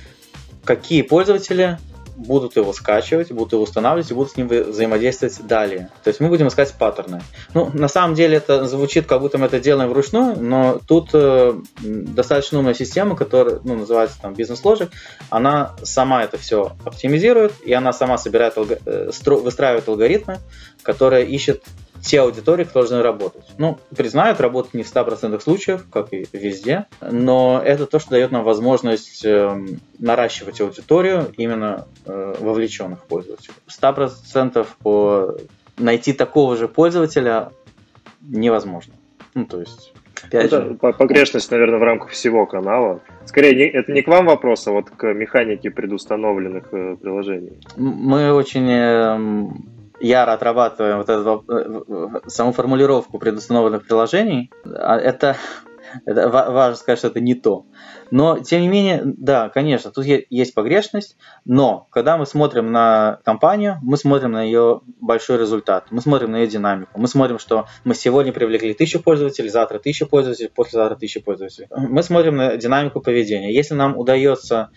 [0.65, 1.79] какие пользователи
[2.19, 5.91] будут его скачивать, будут его устанавливать и будут с ним взаимодействовать далее.
[6.03, 7.23] То есть мы будем искать паттерны.
[7.55, 11.55] Ну, на самом деле это звучит, как будто мы это делаем вручную, но тут э,
[11.81, 14.91] достаточно умная система, которая ну, называется там бизнес Logic,
[15.31, 20.39] она сама это все оптимизирует, и она сама собирает, э, выстраивает алгоритмы,
[20.83, 21.63] которые ищут
[22.03, 23.45] те аудитории, кто должны работать.
[23.59, 28.31] Ну, признают, работать не в 100% случаев, как и везде, но это то, что дает
[28.31, 29.67] нам возможность э,
[29.99, 33.55] наращивать аудиторию именно э, вовлеченных пользователей.
[33.69, 35.37] 100% по
[35.77, 37.53] найти такого же пользователя
[38.21, 38.95] невозможно.
[39.35, 39.93] Ну, то есть
[40.31, 43.01] это погрешность, наверное, в рамках всего канала.
[43.25, 47.53] Скорее, не, это не к вам вопрос, а вот к механике предустановленных э, приложений.
[47.77, 49.49] Мы очень э,
[50.01, 55.37] яро отрабатываем вот эту э, саму формулировку предустановленных приложений, а это,
[56.07, 57.67] это важно сказать, что это не то.
[58.11, 63.79] Но, тем не менее, да, конечно, тут есть погрешность, но когда мы смотрим на компанию,
[63.83, 67.95] мы смотрим на ее большой результат, мы смотрим на ее динамику, мы смотрим, что мы
[67.95, 71.69] сегодня привлекли тысячу пользователей, завтра тысячу пользователей, послезавтра тысячу пользователей.
[71.71, 73.53] Мы смотрим на динамику поведения.
[73.53, 74.71] Если нам удается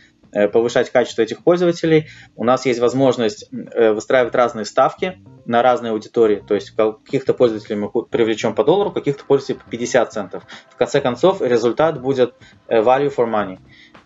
[0.47, 2.07] повышать качество этих пользователей.
[2.35, 6.43] У нас есть возможность э, выстраивать разные ставки на разные аудитории.
[6.47, 10.43] То есть каких-то пользователей мы привлечем по доллару, каких-то пользователей по 50 центов.
[10.69, 12.33] В конце концов, результат будет
[12.67, 13.59] э, value for money.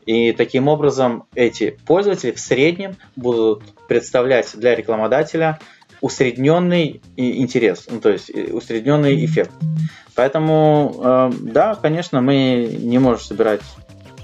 [0.06, 5.60] И таким образом эти пользователи в среднем будут представлять для рекламодателя
[6.00, 9.52] усредненный интерес, ну, то есть усредненный эффект.
[10.14, 13.62] Поэтому, да, конечно, мы не можем собирать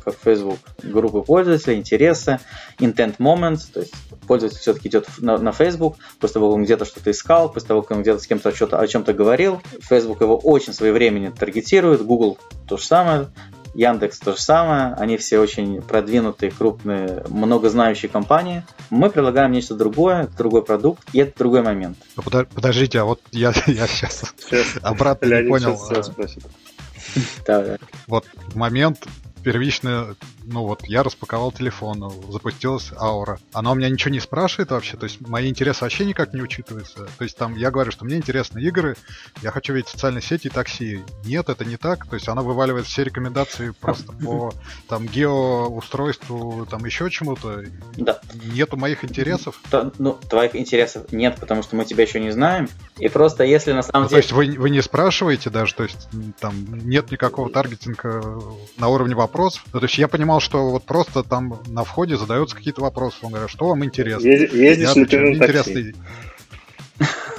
[0.03, 2.39] как Facebook, группы пользователей, интересы,
[2.79, 3.93] intent moments, то есть
[4.27, 7.81] пользователь все-таки идет на, на Facebook, после того, как он где-то что-то искал, после того,
[7.81, 9.61] как он где-то с кем-то что-то, о чем-то говорил.
[9.81, 12.37] Facebook его очень своевременно таргетирует, Google
[12.67, 13.27] то же самое,
[13.73, 18.63] Яндекс то же самое, они все очень продвинутые, крупные, многознающие компании.
[18.89, 21.97] Мы предлагаем нечто другое, другой продукт, и это другой момент.
[22.15, 24.23] Подождите, а вот я, я сейчас
[24.81, 25.79] обратно не понял.
[28.07, 29.07] Вот в момент
[29.43, 33.39] первично, ну вот, я распаковал телефон, запустилась аура.
[33.53, 37.07] Она у меня ничего не спрашивает вообще, то есть мои интересы вообще никак не учитываются.
[37.17, 38.95] То есть там я говорю, что мне интересны игры,
[39.41, 41.01] я хочу видеть социальные сети и такси.
[41.25, 42.05] Нет, это не так.
[42.07, 44.53] То есть она вываливает все рекомендации просто по
[44.87, 47.63] там геоустройству, там еще чему-то.
[47.97, 48.19] Да.
[48.53, 49.59] Нету моих интересов.
[49.69, 52.69] То, ну, твоих интересов нет, потому что мы тебя еще не знаем.
[52.97, 54.21] И просто если на самом ну, деле...
[54.21, 56.07] То есть вы, вы не спрашиваете даже, то есть
[56.39, 56.55] там
[56.87, 58.41] нет никакого таргетинга
[58.77, 59.63] на уровне вопроса вопросов.
[59.73, 63.17] Ну, то есть я понимал, что вот просто там на входе задаются какие-то вопросы.
[63.21, 64.27] Он говорит, что вам интересно?
[64.27, 65.95] Ездишь ли ты на такси?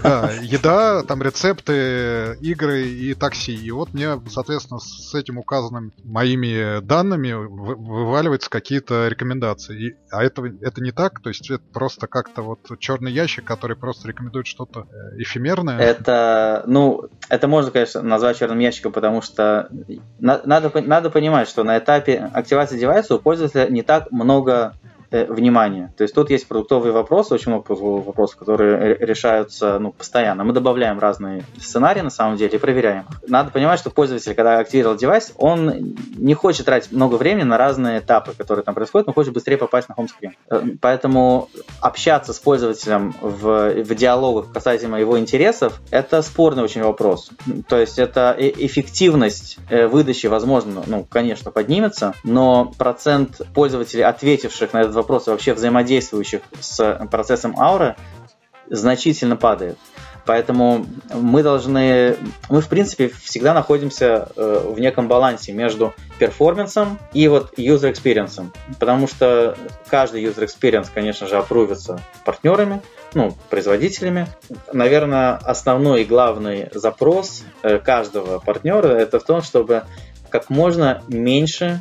[0.02, 3.54] Да, еда, там рецепты, игры и такси.
[3.54, 9.88] И вот мне, соответственно, с этим указанными моими данными вываливаются какие-то рекомендации.
[9.88, 11.20] И, а это, это не так?
[11.20, 15.78] То есть это просто как-то вот черный ящик, который просто рекомендует что-то э, эфемерное?
[15.78, 19.68] Это, ну, это можно, конечно, назвать черным ящиком, потому что
[20.18, 24.74] надо, надо понимать, что на этапе активации девайса у пользователя не так много
[25.12, 25.92] внимание.
[25.96, 30.44] То есть тут есть продуктовые вопросы, очень много вопросов, которые решаются ну, постоянно.
[30.44, 33.04] Мы добавляем разные сценарии на самом деле и проверяем.
[33.26, 37.98] Надо понимать, что пользователь, когда активировал девайс, он не хочет тратить много времени на разные
[37.98, 40.34] этапы, которые там происходят, но хочет быстрее попасть на хомскрин.
[40.50, 41.48] Э, поэтому
[41.80, 47.30] общаться с пользователем в, в диалогах касательно его интересов, это спорный очень вопрос.
[47.68, 54.82] То есть это эффективность э, выдачи, возможно, ну, конечно, поднимется, но процент пользователей, ответивших на
[54.82, 57.96] этот вопрос, вопросы вообще взаимодействующих с процессом ауры
[58.68, 59.76] значительно падает.
[60.24, 62.16] Поэтому мы должны,
[62.48, 68.46] мы в принципе всегда находимся э, в неком балансе между перформансом и вот user experience.
[68.78, 69.56] Потому что
[69.88, 72.80] каждый user experience, конечно же, опрувится партнерами,
[73.14, 74.28] ну, производителями.
[74.72, 79.82] Наверное, основной и главный запрос э, каждого партнера это в том, чтобы
[80.30, 81.80] как можно меньше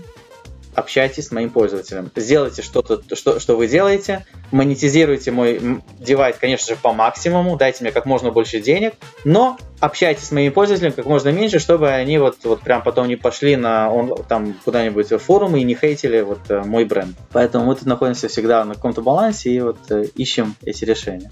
[0.76, 2.12] общайтесь с моим пользователем.
[2.16, 7.92] Сделайте что-то, что, что вы делаете, монетизируйте мой девайс, конечно же, по максимуму, дайте мне
[7.92, 12.38] как можно больше денег, но общайтесь с моими пользователями как можно меньше, чтобы они вот,
[12.44, 16.62] вот прям потом не пошли на он, там куда-нибудь форумы и не хейтили вот э,
[16.64, 17.16] мой бренд.
[17.32, 21.32] Поэтому мы тут находимся всегда на каком-то балансе и вот э, ищем эти решения.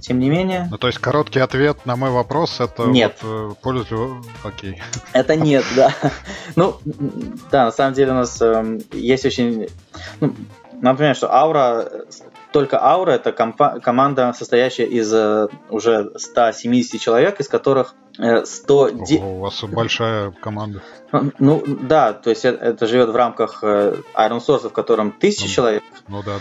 [0.00, 0.68] Тем не менее...
[0.70, 3.18] Ну, то есть короткий ответ на мой вопрос это нет.
[3.22, 4.28] Вот, э, пользователь...
[4.42, 4.82] Окей.
[5.12, 5.94] Это нет, да.
[6.56, 6.78] Ну,
[7.50, 9.68] да, на самом деле у нас э, есть очень...
[10.20, 10.34] Ну,
[10.80, 12.06] надо понимать, что Аура
[12.52, 17.94] только Аура это компа- команда, состоящая из э, уже 170 человек, из которых
[18.44, 18.74] 100...
[18.74, 20.82] Ого, у вас большая команда.
[21.38, 25.44] Ну да, то есть это, это живет в рамках э, Iron Source, в котором тысячи
[25.44, 25.82] ну, человек.
[26.08, 26.32] Ну да,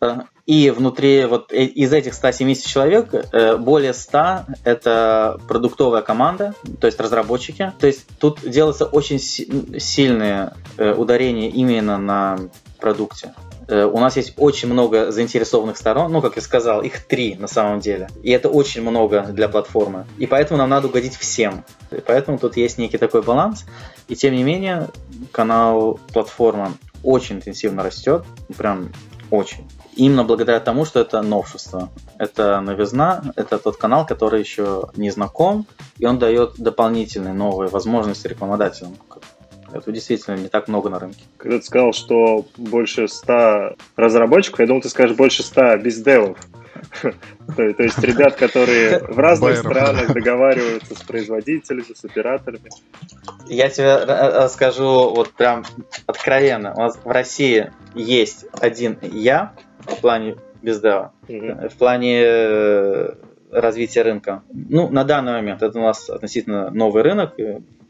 [0.00, 0.24] да.
[0.46, 3.12] И внутри вот э, из этих 170 человек
[3.58, 7.72] более 100 это продуктовая команда, то есть разработчики.
[7.78, 12.38] То есть тут делается очень сильное ударение именно на
[12.80, 13.34] продукте.
[13.68, 17.48] Э, у нас есть очень много заинтересованных сторон, ну, как я сказал, их три на
[17.48, 18.08] самом деле.
[18.22, 20.06] И это очень много для платформы.
[20.18, 21.64] И поэтому нам надо угодить всем.
[21.90, 23.64] И поэтому тут есть некий такой баланс.
[24.08, 24.88] И тем не менее,
[25.32, 28.24] канал платформа очень интенсивно растет,
[28.56, 28.92] прям
[29.30, 29.68] очень.
[29.94, 31.88] Именно благодаря тому, что это новшество.
[32.18, 35.66] Это новизна, это тот канал, который еще не знаком,
[35.98, 38.96] и он дает дополнительные новые возможности рекламодателям,
[39.76, 41.22] это действительно не так много на рынке.
[41.36, 46.38] Когда ты сказал, что больше 100 разработчиков, я думал, ты скажешь больше 100 бездевов.
[47.56, 52.70] То есть ребят, которые в разных странах договариваются с производителями, с операторами.
[53.48, 55.64] Я тебе расскажу вот прям
[56.06, 56.74] откровенно.
[56.74, 63.14] У нас в России есть один я в плане бездева, в плане э,
[63.52, 64.42] развития рынка.
[64.52, 67.34] Ну, на данный момент это у нас относительно новый рынок,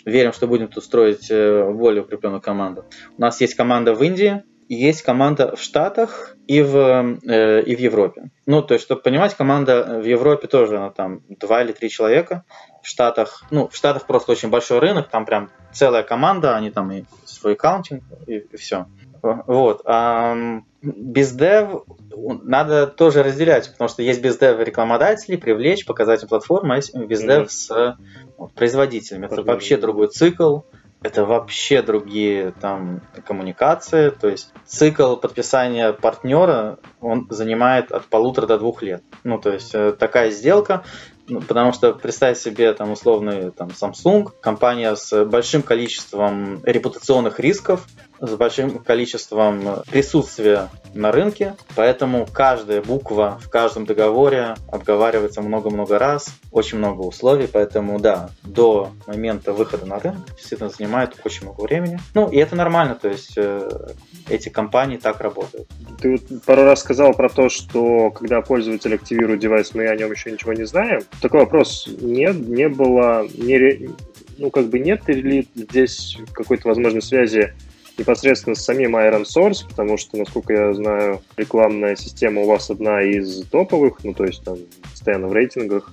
[0.06, 2.86] верим, что будем тут строить э, более укрепленную команду.
[3.18, 7.78] У нас есть команда в Индии, есть команда в Штатах и в, э, и в
[7.78, 8.30] Европе.
[8.46, 12.44] Ну, то есть, чтобы понимать, команда в Европе тоже, она там два или три человека.
[12.82, 16.90] В Штатах, ну, в Штатах просто очень большой рынок, там прям целая команда, они там
[16.92, 18.86] и свой аккаунтинг, и, и все.
[19.46, 19.82] Вот.
[19.84, 20.36] А
[20.82, 21.84] бездев
[22.16, 27.46] надо тоже разделять, потому что есть бездев рекламодателей, привлечь, показать им платформу, а есть бездев
[27.46, 27.50] mm-hmm.
[27.50, 27.96] с
[28.36, 29.26] вот, производителями.
[29.26, 30.60] Это вообще другой цикл,
[31.02, 34.10] это вообще другие там коммуникации.
[34.10, 39.02] То есть цикл подписания партнера, он занимает от полутора до двух лет.
[39.24, 40.84] Ну, то есть э, такая сделка,
[41.28, 47.86] ну, потому что представь себе там условный там, Samsung, компания с большим количеством репутационных рисков,
[48.20, 56.28] с большим количеством присутствия на рынке, поэтому каждая буква в каждом договоре обговаривается много-много раз,
[56.50, 61.98] очень много условий, поэтому да, до момента выхода на рынок действительно занимает очень много времени.
[62.14, 63.68] Ну и это нормально, то есть э,
[64.28, 65.68] эти компании так работают.
[66.00, 70.10] Ты вот пару раз сказал про то, что когда пользователь активирует девайс, мы о нем
[70.10, 71.02] еще ничего не знаем.
[71.20, 71.88] Такой вопрос.
[72.00, 73.90] Нет, не было, не,
[74.38, 77.54] ну как бы нет ли здесь какой-то возможной связи
[77.98, 83.02] непосредственно с самим Iron Source, потому что, насколько я знаю, рекламная система у вас одна
[83.02, 84.58] из топовых, ну, то есть там
[84.92, 85.92] постоянно в рейтингах,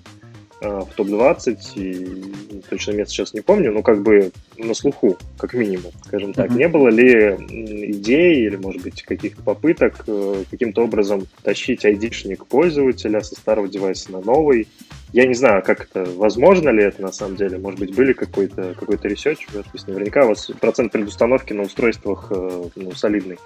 [0.64, 5.54] а, в топ-20, и точно место сейчас не помню, но как бы на слуху, как
[5.56, 6.52] минимум, скажем так.
[6.52, 6.58] Mm-hmm.
[6.58, 12.46] Не было ли идей или, может быть, каких-то попыток э, каким-то образом тащить ID шник
[12.46, 14.70] пользователя со старого девайса на новый,
[15.14, 17.60] я не знаю, как это, возможно ли это на самом деле.
[17.60, 21.62] Может быть, были какой-то какой то research, то есть наверняка у вас процент предустановки на
[21.62, 23.38] устройствах э, ну, солидный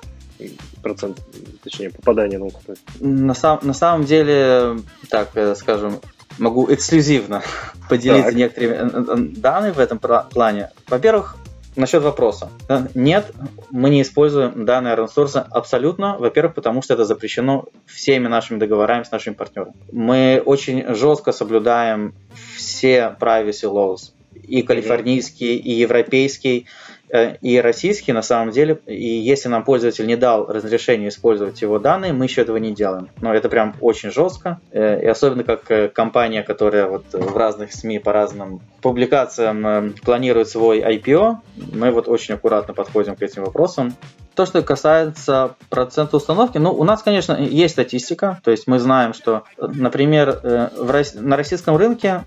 [0.82, 1.20] процент,
[1.64, 2.90] точнее, попадания на устройство.
[3.00, 4.78] На, сам, на самом деле,
[5.10, 6.00] так э, скажем,
[6.38, 7.44] могу эксклюзивно
[7.90, 8.36] поделиться так.
[8.36, 10.72] некоторыми э, данными в этом плане.
[10.88, 11.36] Во-первых,
[11.78, 12.50] Насчет вопроса.
[12.96, 13.32] Нет,
[13.70, 16.18] мы не используем данные open source абсолютно.
[16.18, 19.76] Во-первых, потому что это запрещено всеми нашими договорами с нашими партнерами.
[19.92, 22.16] Мы очень жестко соблюдаем
[22.58, 24.12] все privacy laws.
[24.42, 26.66] И калифорнийский, и европейский.
[27.10, 31.80] Э, и российский на самом деле, и если нам пользователь не дал разрешение использовать его
[31.80, 33.10] данные, мы еще этого не делаем.
[33.22, 37.72] Но это прям очень жестко, э, и особенно как э, компания, которая вот в разных
[37.72, 41.38] СМИ по разным публикациям планирует свой IPO,
[41.74, 43.94] мы вот очень аккуратно подходим к этим вопросам.
[44.36, 49.14] то, что касается процента установки, ну, у нас, конечно, есть статистика, то есть мы знаем,
[49.14, 52.26] что, например, в, на российском рынке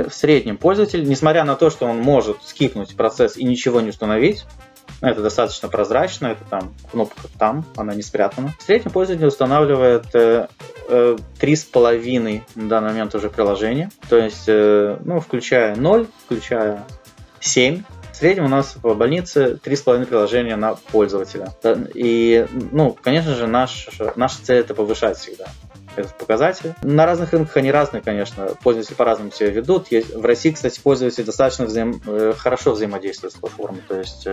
[0.00, 4.44] в среднем пользователь, несмотря на то, что он может скипнуть процесс и ничего не установить,
[5.00, 8.54] это достаточно прозрачно, это там кнопка там, она не спрятана.
[8.58, 10.46] В среднем пользователь устанавливает э,
[10.88, 16.06] э, три с половиной на данный момент уже приложения, то есть, э, ну, включая 0,
[16.24, 16.84] включая
[17.40, 17.82] 7,
[18.12, 21.48] в среднем у нас в больнице 3,5 приложения на пользователя.
[21.94, 25.46] И, ну, конечно же, наш, наша цель это повышать всегда
[25.96, 26.74] этот показатель.
[26.82, 28.48] На разных рынках они разные, конечно.
[28.62, 29.90] Пользователи по-разному себя ведут.
[29.90, 32.00] Есть, в России, кстати, пользователи достаточно взаим,
[32.36, 33.82] хорошо взаимодействуют с платформой.
[33.86, 34.26] То есть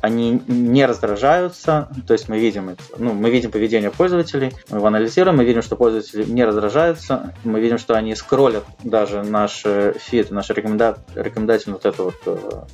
[0.00, 5.36] они не раздражаются, то есть мы видим, ну, мы видим поведение пользователей, мы его анализируем,
[5.36, 9.64] мы видим, что пользователи не раздражаются, мы видим, что они скроллят даже наш
[9.96, 10.98] фид, наш рекоменда...
[11.14, 12.14] рекомендательный вот этот вот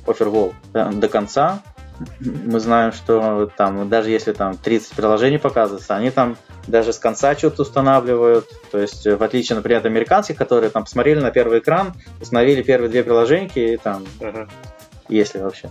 [0.07, 1.61] э, да, до конца,
[2.19, 6.37] мы знаем, что там, даже если там 30 приложений показывается, они там
[6.67, 8.47] даже с конца что-то устанавливают.
[8.71, 12.89] То есть, в отличие, например, от американцев, которые там посмотрели на первый экран, установили первые
[12.89, 14.49] две приложения и там, uh-huh.
[15.09, 15.69] если вообще.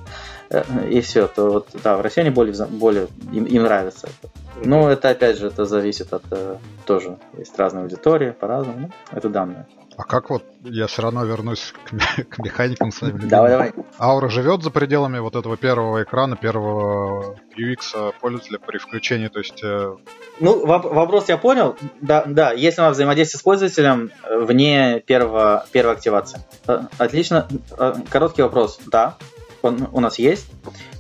[0.51, 4.33] Э, и все, то вот, да, в России они более, более им, им нравится это.
[4.62, 9.28] Но это, опять же, это зависит от, э, тоже, есть разные аудитории, по-разному, ну, это
[9.28, 9.66] данные.
[9.96, 13.72] А как вот, я все равно вернусь к, к механикам своим Давай, давай.
[13.98, 19.62] Аура живет за пределами вот этого первого экрана, первого UX пользователя при включении, то есть...
[19.62, 19.96] Э,
[20.40, 21.76] ну, вопрос я понял.
[22.00, 26.40] Да, да, если у нас взаимодействие с пользователем вне первого, первой активации.
[26.98, 27.46] Отлично.
[28.11, 28.80] Короткий вопрос.
[28.86, 29.16] Да,
[29.62, 30.46] он у нас есть.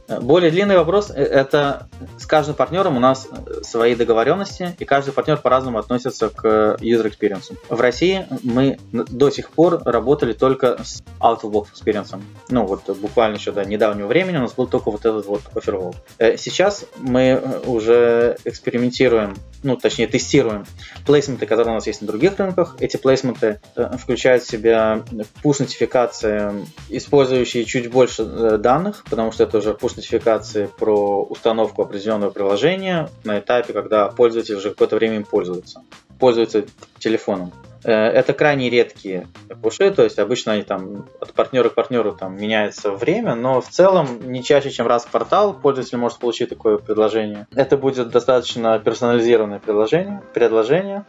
[0.06, 1.88] Более длинный вопрос– это
[2.18, 3.26] с каждым партнером у нас
[3.62, 7.56] свои договоренности, и каждый партнер по-разному относится к user experience.
[7.70, 12.20] В России мы до сих пор работали только с out-of-box experience.
[12.50, 15.94] Ну, вот буквально еще до недавнего времени у нас был только вот этот вот offer
[16.18, 20.66] э, Сейчас мы уже экспериментируем, ну, точнее, тестируем
[21.06, 22.76] плейсменты, которые у нас есть на других рынках.
[22.80, 25.02] Эти плейсменты э, включают в себя
[25.42, 32.30] push-нотификации, использующие чуть больше э, данных, потому что это уже push нотификации про установку определенного
[32.30, 35.82] приложения на этапе, когда пользователь уже какое-то время им пользуется,
[36.18, 36.64] пользуется
[36.98, 37.52] телефоном.
[37.84, 39.28] Э, это крайне редкие
[39.62, 43.68] пуши, то есть обычно они там от партнера к партнеру там меняется время, но в
[43.68, 47.46] целом не чаще, чем раз в квартал пользователь может получить такое предложение.
[47.54, 51.04] Это будет достаточно персонализированное предложение, предложение.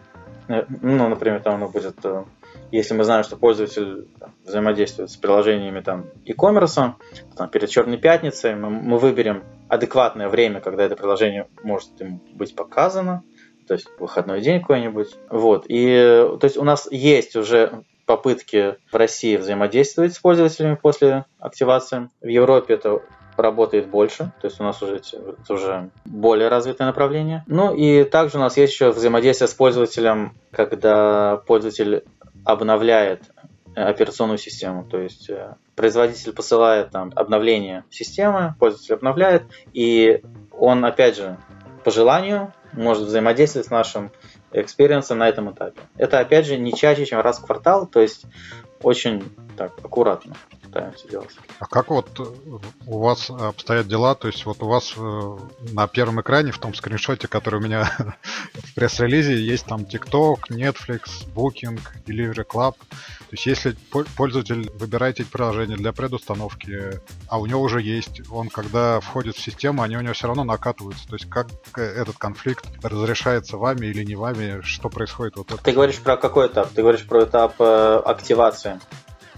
[0.50, 2.24] Э, ну, например, там оно будет э,
[2.72, 6.94] если мы знаем, что пользователь там, взаимодействует с приложениями там e-commerce,
[7.38, 12.56] там, перед Черной пятницей мы, мы выберем адекватное время, когда это приложение может им быть
[12.56, 13.24] показано,
[13.68, 15.16] то есть выходной день какой-нибудь.
[15.30, 15.66] Вот.
[15.68, 15.96] И
[16.40, 22.10] то есть у нас есть уже попытки в России взаимодействовать с пользователями после активации.
[22.22, 23.02] В Европе это
[23.38, 27.44] работает больше, то есть у нас уже, это уже более развитое направление.
[27.48, 32.06] Ну и также у нас есть еще взаимодействие с пользователем, когда пользователь
[32.46, 33.24] обновляет
[33.76, 34.86] э, операционную систему.
[34.86, 39.44] То есть э, производитель посылает там обновление системы, пользователь обновляет,
[39.74, 40.22] и
[40.52, 41.38] он, опять же,
[41.84, 44.12] по желанию может взаимодействовать с нашим
[44.52, 45.82] experience ом на этом этапе.
[45.98, 48.26] Это, опять же, не чаще, чем раз в квартал, то есть
[48.82, 49.24] очень
[49.58, 50.36] так аккуратно
[50.76, 51.30] пытаемся делать.
[51.60, 52.24] А как вот э,
[52.86, 54.14] у вас обстоят дела?
[54.16, 55.38] То есть вот у вас э,
[55.72, 57.90] на первом экране, в том скриншоте, который у меня
[58.54, 62.76] в пресс-релизе, есть там TikTok, Netflix, Booking, Delivery Club.
[62.76, 63.76] То есть если
[64.18, 69.42] пользователь выбирает эти приложения для предустановки, а у него уже есть, он когда входит в
[69.42, 71.08] систему, они у него все равно накатываются.
[71.08, 71.48] То есть как
[71.78, 75.38] этот конфликт разрешается вами или не вами, что происходит?
[75.38, 75.64] Вот это?
[75.64, 76.70] Ты говоришь про какой этап?
[76.70, 78.80] Ты говоришь про этап э, активации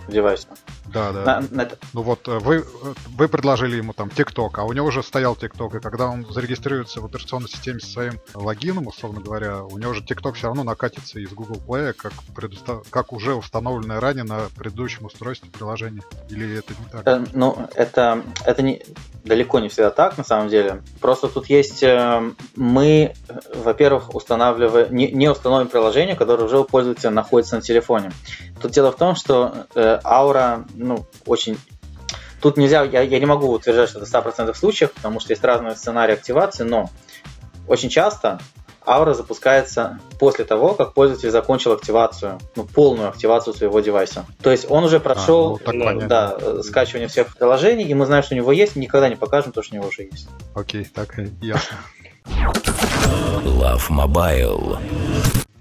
[0.08, 0.48] девайса.
[0.86, 1.24] Да, да.
[1.24, 1.70] На, на...
[1.94, 2.66] Ну вот э, вы,
[3.10, 7.02] вы предложили ему там TikTok, а у него уже стоял TikTok, и когда он зарегистрируется
[7.02, 11.20] в операционной системе со своим логином, условно говоря, у него же TikTok все равно накатится
[11.20, 12.88] из Google Play, как, предустав...
[12.90, 16.04] как уже установленное ранее на предыдущем устройстве приложения.
[16.30, 17.08] Или это не так?
[17.08, 18.82] Э, ну, это, это не,
[19.24, 20.84] далеко не всегда так, на самом деле.
[21.02, 21.84] Просто тут есть...
[21.84, 23.14] Э, мы,
[23.56, 24.94] во-первых, устанавливаем...
[24.96, 28.12] Не, не установим приложение, которое уже у пользователя находится на телефоне.
[28.62, 31.58] Тут дело в том, что э, Aura ну, очень
[32.42, 35.76] Тут нельзя, я, я не могу утверждать, что это 100% случаев, потому что есть разные
[35.76, 36.90] сценарии активации, но
[37.68, 38.40] очень часто
[38.86, 44.26] Aura запускается после того, как пользователь закончил активацию, ну, полную активацию своего девайса.
[44.42, 48.36] То есть он уже прошел а, ну, да, скачивание всех приложений, и мы знаем, что
[48.36, 50.30] у него есть, никогда не покажем то, что у него уже есть.
[50.56, 51.78] Окей, так ясно.
[53.44, 54.78] Love Mobile.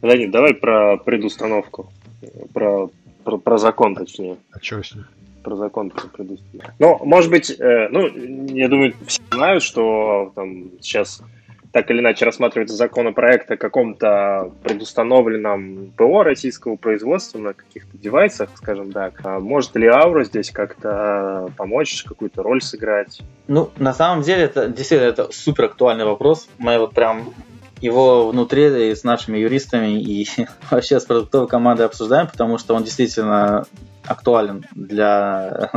[0.03, 1.91] Леонид, давай про предустановку,
[2.53, 2.91] про
[3.27, 4.37] про, про закон, точнее.
[4.53, 5.05] А что с ним?
[5.43, 6.74] про закон предусмотрено.
[6.81, 8.09] Но, может быть, э, ну,
[8.49, 11.22] я думаю, все знают, что там сейчас
[11.70, 18.91] так или иначе рассматривается законопроект о каком-то предустановленном ПО российского производства на каких-то девайсах, скажем
[18.91, 19.20] так.
[19.22, 23.20] А может ли Аура здесь как-то помочь, какую-то роль сыграть?
[23.47, 26.49] Ну, на самом деле, это действительно это супер актуальный вопрос.
[26.59, 27.35] Мы вот прям
[27.81, 30.27] его внутри с нашими юристами и
[30.70, 33.66] вообще с продуктовой командой обсуждаем, потому что он действительно
[34.07, 35.71] актуален для,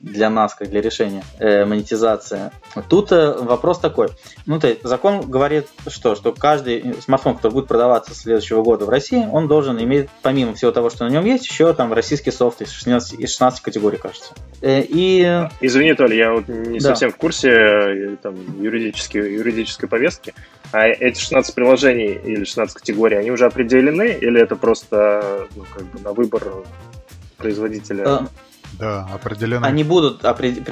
[0.00, 2.50] для нас, как для решения э, монетизации.
[2.88, 4.08] Тут э, вопрос такой.
[4.46, 8.84] Ну, то есть закон говорит, что, что каждый смартфон, который будет продаваться с следующего года
[8.84, 12.30] в России, он должен иметь, помимо всего того, что на нем есть, еще там российский
[12.30, 14.32] софт из 16, из 16 категорий, кажется.
[14.60, 15.48] Э, и...
[15.60, 16.88] Извини, Толя, я вот не да.
[16.88, 20.34] совсем в курсе э, там, юридической, юридической повестки.
[20.72, 25.84] А эти 16 приложений или 16 категорий, они уже определены или это просто ну, как
[25.84, 26.44] бы на выбор
[27.40, 28.04] производителя.
[28.06, 28.26] А,
[28.78, 29.64] да, определены.
[29.64, 30.62] Они будут опри...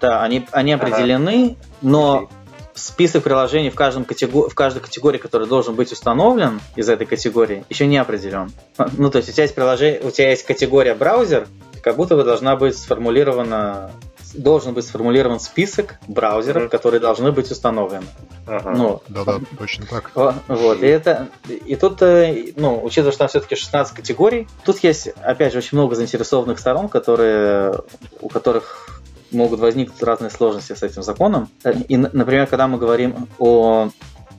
[0.00, 1.68] да, они, они определены, ага.
[1.82, 2.30] но
[2.74, 4.48] список приложений в, каждом категор...
[4.48, 8.52] в каждой категории, который должен быть установлен из этой категории, еще не определен.
[8.96, 11.48] Ну, то есть у тебя есть приложение, у тебя есть категория браузер,
[11.82, 13.90] как будто бы должна быть сформулирована
[14.34, 16.68] должен быть сформулирован список браузеров, mm-hmm.
[16.68, 18.06] которые должны быть установлены.
[18.46, 18.70] Ага.
[18.70, 20.10] Ну, да-да, точно так.
[20.48, 25.08] Вот, и это, и тут, э, ну, учитывая, что там все-таки 16 категорий, тут есть,
[25.22, 27.80] опять же, очень много заинтересованных сторон, которые,
[28.20, 31.48] у которых могут возникнуть разные сложности с этим законом.
[31.88, 33.90] И, например, когда мы говорим о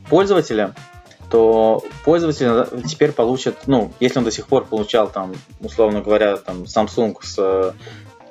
[0.09, 0.73] пользователе,
[1.29, 6.63] то пользователь теперь получит, ну, если он до сих пор получал там, условно говоря, там
[6.63, 7.73] Samsung с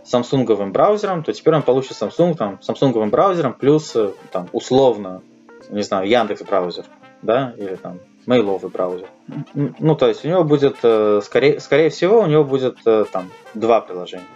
[0.04, 5.22] самсунговым браузером, то теперь он получит Samsung там, самсунговым браузером плюс э, там, условно,
[5.70, 6.84] не знаю, Яндекс браузер,
[7.22, 9.08] да, или там мейловый браузер.
[9.54, 13.30] Ну, то есть у него будет, э, скорее, скорее всего, у него будет э, там
[13.54, 14.26] два приложения.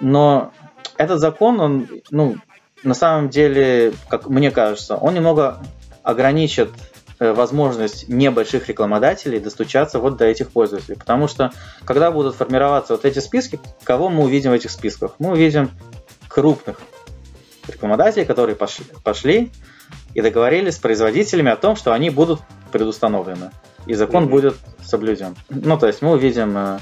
[0.00, 0.52] Но
[0.96, 2.36] этот закон, он, ну,
[2.82, 5.58] на самом деле, как мне кажется, он немного
[6.02, 6.70] ограничит
[7.20, 10.96] Э, возможность небольших рекламодателей достучаться вот до этих пользователей.
[10.96, 11.50] Потому что,
[11.84, 15.16] когда будут формироваться вот эти списки, кого мы увидим в этих списках?
[15.18, 15.70] Мы увидим
[16.28, 16.80] крупных
[17.66, 19.50] рекламодателей, которые пошли, пошли
[20.14, 22.40] и договорились с производителями о том, что они будут
[22.72, 23.50] предустановлены.
[23.86, 24.30] И закон mm-hmm.
[24.30, 25.36] будет соблюден.
[25.48, 26.78] Ну, то есть мы увидим э,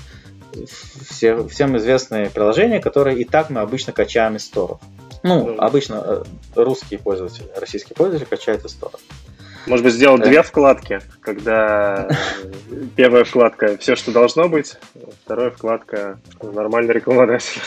[1.09, 4.81] все, всем известные приложения, которые и так мы обычно качаем из сторов.
[5.22, 5.57] Ну, mm-hmm.
[5.59, 6.22] обычно э,
[6.55, 9.01] русские пользователи, российские пользователи качают из сторов.
[9.66, 12.09] Может быть, сделать две вкладки, когда
[12.97, 14.77] первая вкладка все, что должно быть,
[15.24, 17.61] вторая вкладка нормальный рекламодатель.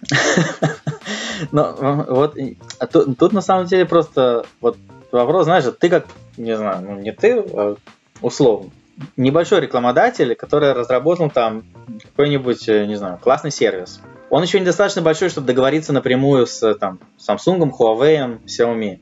[1.52, 2.36] Ну, вот
[2.80, 4.76] а тут, на самом деле просто вот
[5.12, 7.76] вопрос, знаешь, ты как, не знаю, ну не ты, а
[8.20, 8.70] условно,
[9.16, 11.64] небольшой рекламодатель, который разработал там
[12.02, 14.00] какой-нибудь, не знаю, классный сервис.
[14.30, 19.00] Он еще недостаточно большой, чтобы договориться напрямую с там, Samsung, Huawei, Xiaomi.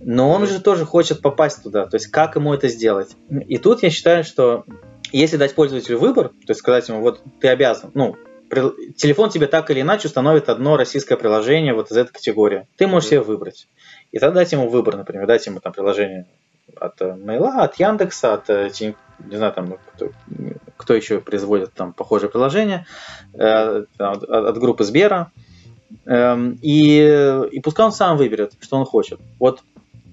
[0.00, 1.86] Но он же тоже хочет попасть туда.
[1.86, 3.16] То есть как ему это сделать?
[3.30, 4.64] И тут я считаю, что
[5.12, 8.16] если дать пользователю выбор, то есть сказать ему, вот ты обязан, ну,
[8.50, 12.66] телефон тебе так или иначе установит одно российское приложение вот из этой категории.
[12.76, 13.68] Ты можешь себе выбрать.
[14.12, 16.26] И тогда дать ему выбор, например, дать ему там приложение
[16.78, 18.70] от Мейла, от Яндекса, от э,
[19.24, 20.10] не знаю, там, кто,
[20.76, 22.86] кто еще производит там похожее приложение,
[23.34, 25.32] э, от, от группы Сбера.
[26.04, 29.20] Эм, и, и пускай он сам выберет, что он хочет.
[29.38, 29.62] Вот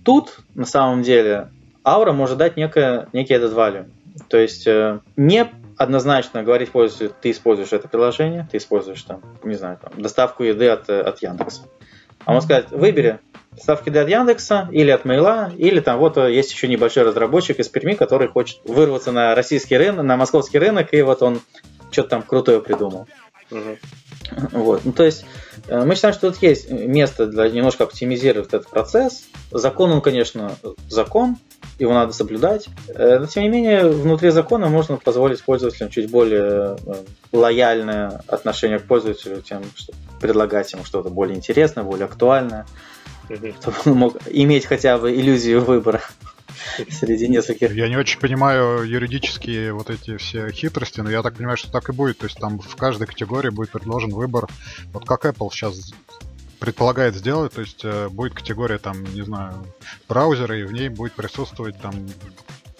[0.03, 1.49] Тут, на самом деле,
[1.85, 3.89] аура может дать некое, некий этот value.
[4.27, 5.49] То есть э, не
[5.83, 10.69] однозначно говорить пользователю, ты используешь это приложение, ты используешь там, не знаю, там, доставку еды
[10.69, 11.63] от, от Яндекса.
[12.25, 13.19] А можно сказать, выбери
[13.51, 17.69] доставку еды от Яндекса или от Мейла, или там вот есть еще небольшой разработчик из
[17.69, 21.41] Перми, который хочет вырваться на российский рынок, на московский рынок, и вот он
[21.91, 23.07] что-то там крутое придумал.
[23.51, 23.77] Угу.
[24.51, 24.85] Вот.
[24.85, 25.25] Ну, то есть
[25.67, 29.25] э, мы считаем, что тут есть место для немножко оптимизировать этот процесс.
[29.51, 30.55] Закон, он, конечно,
[30.89, 31.37] закон,
[31.79, 32.67] его надо соблюдать.
[32.89, 36.95] Э, но, тем не менее, внутри закона можно позволить пользователям чуть более э,
[37.31, 42.65] лояльное отношение к пользователю, тем, что предлагать ему что-то более интересное, более актуальное,
[43.61, 46.01] чтобы он мог иметь хотя бы иллюзию выбора.
[46.89, 47.73] среди нескольких.
[47.73, 51.89] Я не очень понимаю юридические вот эти все хитрости, но я так понимаю, что так
[51.89, 52.19] и будет.
[52.19, 54.47] То есть там в каждой категории будет предложен выбор.
[54.91, 55.93] Вот как Apple сейчас
[56.63, 59.67] предполагает сделать, то есть э, будет категория там, не знаю,
[60.07, 61.93] браузера, и в ней будет присутствовать там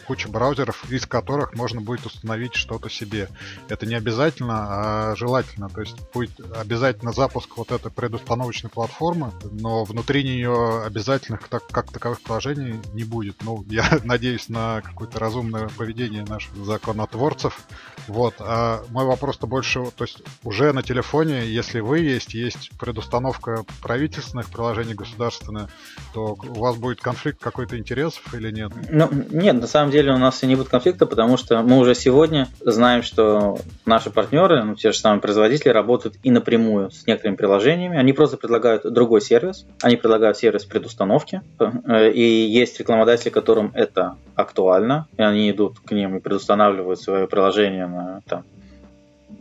[0.04, 3.30] куча браузеров, из которых можно будет установить что-то себе.
[3.70, 5.70] Это не обязательно, а желательно.
[5.70, 11.92] То есть будет обязательно запуск вот этой предустановочной платформы, но внутри нее обязательных так, как
[11.92, 13.38] таковых приложений не будет.
[13.44, 17.60] Ну, я надеюсь на какое-то разумное поведение наших законотворцев.
[18.08, 18.36] Вот.
[18.40, 24.50] А мой вопрос-то больше, то есть уже на телефоне, если вы есть, есть предустановка правительственных
[24.50, 25.70] приложений государственных,
[26.14, 28.72] то у вас будет конфликт какой-то интересов или нет?
[28.90, 31.96] Ну, нет, на самом деле у нас и не будет конфликта, потому что мы уже
[31.96, 37.38] сегодня знаем, что наши партнеры, ну, те же самые производители, работают и напрямую с некоторыми
[37.38, 37.98] приложениями.
[37.98, 39.66] Они просто предлагают другой сервис.
[39.82, 41.42] Они предлагают сервис предустановки.
[41.60, 47.28] Э, и есть рекламодатели, которым это актуально, и они идут к ним и предустанавливают свое
[47.28, 48.44] приложение на там,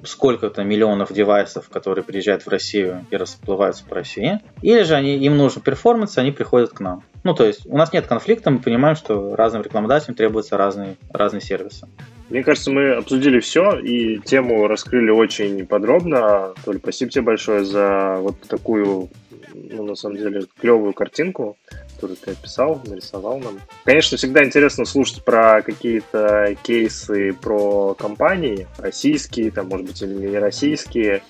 [0.04, 5.36] сколько-то миллионов девайсов, которые приезжают в Россию и расплываются по России, или же они, им
[5.36, 7.02] нужен перформанс, они приходят к нам.
[7.24, 11.40] Ну, то есть у нас нет конфликта, мы понимаем, что разным рекламодателям требуются разные, разные
[11.40, 11.86] сервисы.
[12.28, 16.54] Мне кажется, мы обсудили все и тему раскрыли очень подробно.
[16.64, 19.10] Толь, спасибо тебе большое за вот такую,
[19.54, 21.56] ну, на самом деле, клевую картинку
[22.02, 23.60] который ты описал, нарисовал нам.
[23.84, 30.38] Конечно, всегда интересно слушать про какие-то кейсы, про компании, российские, там, может быть, или не
[30.38, 31.22] российские.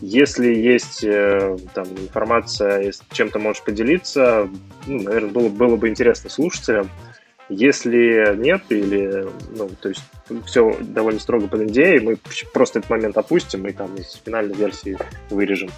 [0.00, 4.48] Если есть э, там, информация, если чем-то можешь поделиться,
[4.86, 6.90] ну, наверное, было, было бы интересно слушателям.
[7.48, 9.26] Если нет, или,
[9.56, 10.02] ну, то есть
[10.44, 12.18] все довольно строго под NDA, мы
[12.52, 14.98] просто этот момент опустим и там из финальной версии
[15.30, 15.70] вырежем.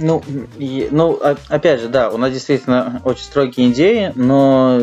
[0.00, 0.22] Ну,
[0.58, 4.80] и, ну, опять же, да, у нас действительно очень строгие идеи, но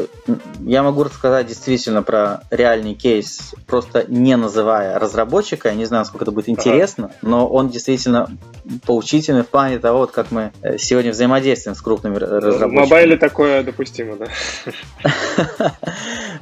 [0.59, 5.70] я могу рассказать действительно про реальный кейс, просто не называя разработчика.
[5.70, 7.16] Я не знаю, насколько это будет интересно, ага.
[7.22, 8.30] но он действительно
[8.86, 12.70] поучительный в плане того, вот как мы э, сегодня взаимодействуем с крупными разработчиками.
[12.70, 14.28] В мобайле такое допустимо, да?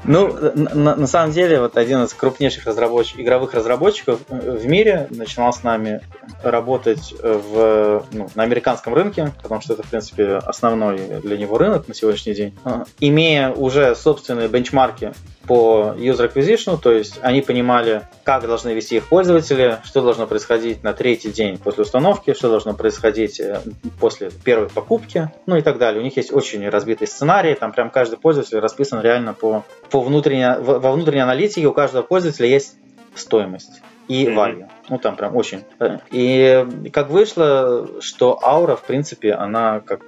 [0.05, 5.63] Ну, на самом деле, вот один из крупнейших игровых разработчиков э, в мире начинал с
[5.63, 6.01] нами
[6.43, 8.62] работать в, ну, на американском
[8.93, 12.53] рынке, потому что это, в принципе, основной для него рынок на сегодняшний день.
[12.99, 15.13] Имея уже собственные бенчмарки
[15.47, 20.83] по user acquisition, то есть они понимали, как должны вести их пользователи, что должно происходить
[20.83, 23.61] на третий день после установки, что должно происходить э,
[23.99, 25.99] после первой покупки, ну и так далее.
[25.99, 30.59] У них есть очень разбитый сценарий, там прям каждый пользователь расписан реально по, по внутренней,
[30.61, 32.75] во внутренней аналитике у каждого пользователя есть
[33.15, 34.67] стоимость и value.
[34.89, 35.63] Ну, там прям очень.
[36.11, 40.01] И как вышло, что Aura, в принципе, она как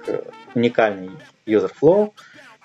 [0.54, 1.10] уникальный
[1.46, 2.12] user flow,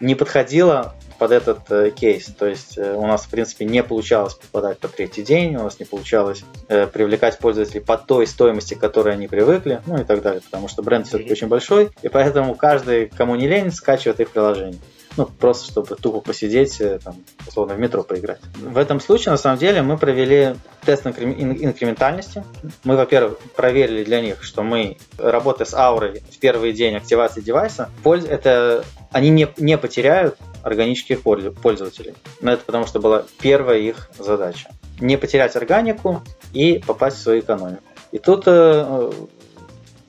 [0.02, 2.26] не подходила под этот э, кейс.
[2.26, 5.80] То есть э, у нас, в принципе, не получалось попадать по третий день, у нас
[5.80, 10.24] не получалось э, привлекать пользователей по той стоимости, к которой они привыкли, ну и так
[10.24, 14.32] далее, потому что бренд все-таки очень большой, и поэтому каждый, кому не лень, скачивает их
[14.32, 14.80] приложение.
[15.18, 18.40] Ну, просто чтобы тупо посидеть, э, там, условно, в метро поиграть.
[18.56, 20.56] В этом случае, на самом деле, мы провели
[20.86, 22.44] тест инкрементальности.
[22.84, 27.90] Мы, во-первых, проверили для них, что мы, работая с аурой в первый день активации девайса,
[28.06, 32.16] это они не, не потеряют органических пользователей.
[32.40, 34.70] Но это потому, что была первая их задача.
[35.00, 36.22] Не потерять органику
[36.54, 37.84] и попасть в свою экономику.
[38.12, 39.12] И тут э,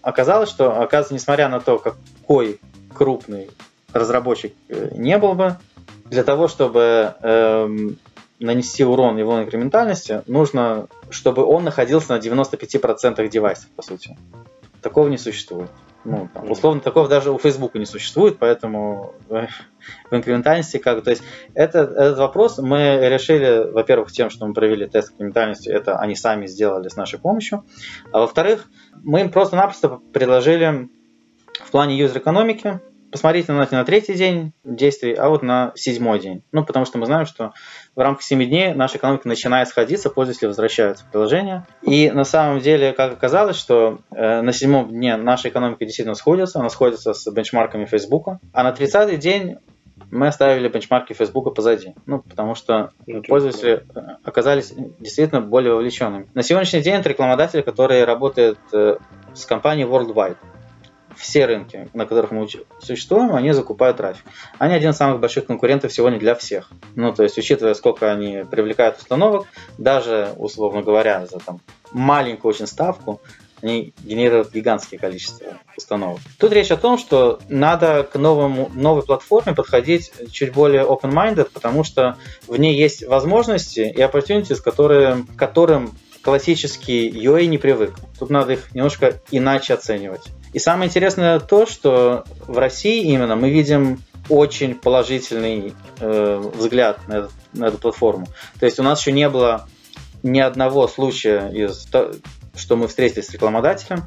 [0.02, 2.60] оказалось, что, оказывается, несмотря на то, какой
[2.94, 3.50] крупный
[3.92, 5.56] разработчик э, не был бы,
[6.12, 7.98] для того, чтобы эм,
[8.38, 14.16] нанести урон его инкрементальности, нужно, чтобы он находился на 95% девайсов, по сути.
[14.82, 15.70] Такого не существует.
[16.04, 19.48] Ну, там, условно, такого даже у Facebook не существует, поэтому в
[20.10, 21.02] инкрементальности как...
[21.04, 21.22] То есть
[21.54, 26.46] это, этот вопрос мы решили, во-первых, тем, что мы провели тест инкрементальности, это они сами
[26.46, 27.64] сделали с нашей помощью.
[28.10, 28.68] А во-вторых,
[29.02, 30.88] мы им просто-напросто предложили
[31.64, 32.80] в плане юзер-экономики
[33.12, 36.42] посмотрите на, на третий день действий, а вот на седьмой день.
[36.50, 37.52] Ну, потому что мы знаем, что
[37.94, 41.66] в рамках 7 дней наша экономика начинает сходиться, пользователи возвращаются в приложение.
[41.82, 46.58] И на самом деле, как оказалось, что э, на седьмом дне наша экономика действительно сходится,
[46.58, 49.58] она сходится с бенчмарками Facebook, а на 30-й день
[50.10, 51.94] мы оставили бенчмарки Facebook позади.
[52.06, 56.28] Ну, потому что ну, пользователи э, оказались действительно более вовлеченными.
[56.34, 58.96] На сегодняшний день это рекламодатели, которые работают э,
[59.34, 60.36] с компанией Worldwide
[61.22, 62.48] все рынки, на которых мы
[62.80, 64.24] существуем, они закупают трафик.
[64.58, 66.70] Они один из самых больших конкурентов сегодня для всех.
[66.96, 69.46] Ну, то есть, учитывая, сколько они привлекают установок,
[69.78, 71.60] даже, условно говоря, за там,
[71.92, 73.20] маленькую очень ставку,
[73.62, 75.46] они генерируют гигантское количество
[75.76, 76.18] установок.
[76.40, 81.84] Тут речь о том, что надо к новому, новой платформе подходить чуть более open-minded, потому
[81.84, 82.16] что
[82.48, 87.94] в ней есть возможности и opportunities, которые, которым классический UA не привык.
[88.18, 90.22] Тут надо их немножко иначе оценивать.
[90.52, 97.14] И самое интересное то, что в России именно мы видим очень положительный э, взгляд на,
[97.14, 98.26] этот, на эту платформу.
[98.60, 99.66] То есть у нас еще не было
[100.22, 101.88] ни одного случая, из,
[102.54, 104.04] что мы встретились с рекламодателем,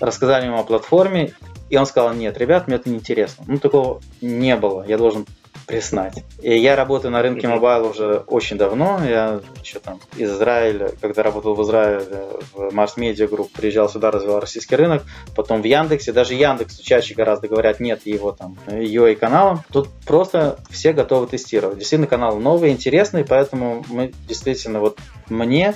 [0.00, 1.34] рассказали ему о платформе,
[1.68, 3.44] и он сказал, нет, ребят, мне это не интересно.
[3.46, 5.26] Ну, такого не было, я должен
[5.66, 6.24] признать.
[6.40, 9.00] И я работаю на рынке mobile уже очень давно.
[9.04, 12.04] Я еще там из Израиля, когда работал в Израиле,
[12.52, 15.02] в Mars Media Group, приезжал сюда, развивал российский рынок.
[15.34, 19.62] Потом в Яндексе, даже Яндекс чаще гораздо говорят, нет его там ее и каналом.
[19.70, 21.78] Тут просто все готовы тестировать.
[21.78, 24.98] Действительно, канал новый, интересный, поэтому мы действительно, вот
[25.28, 25.74] мне,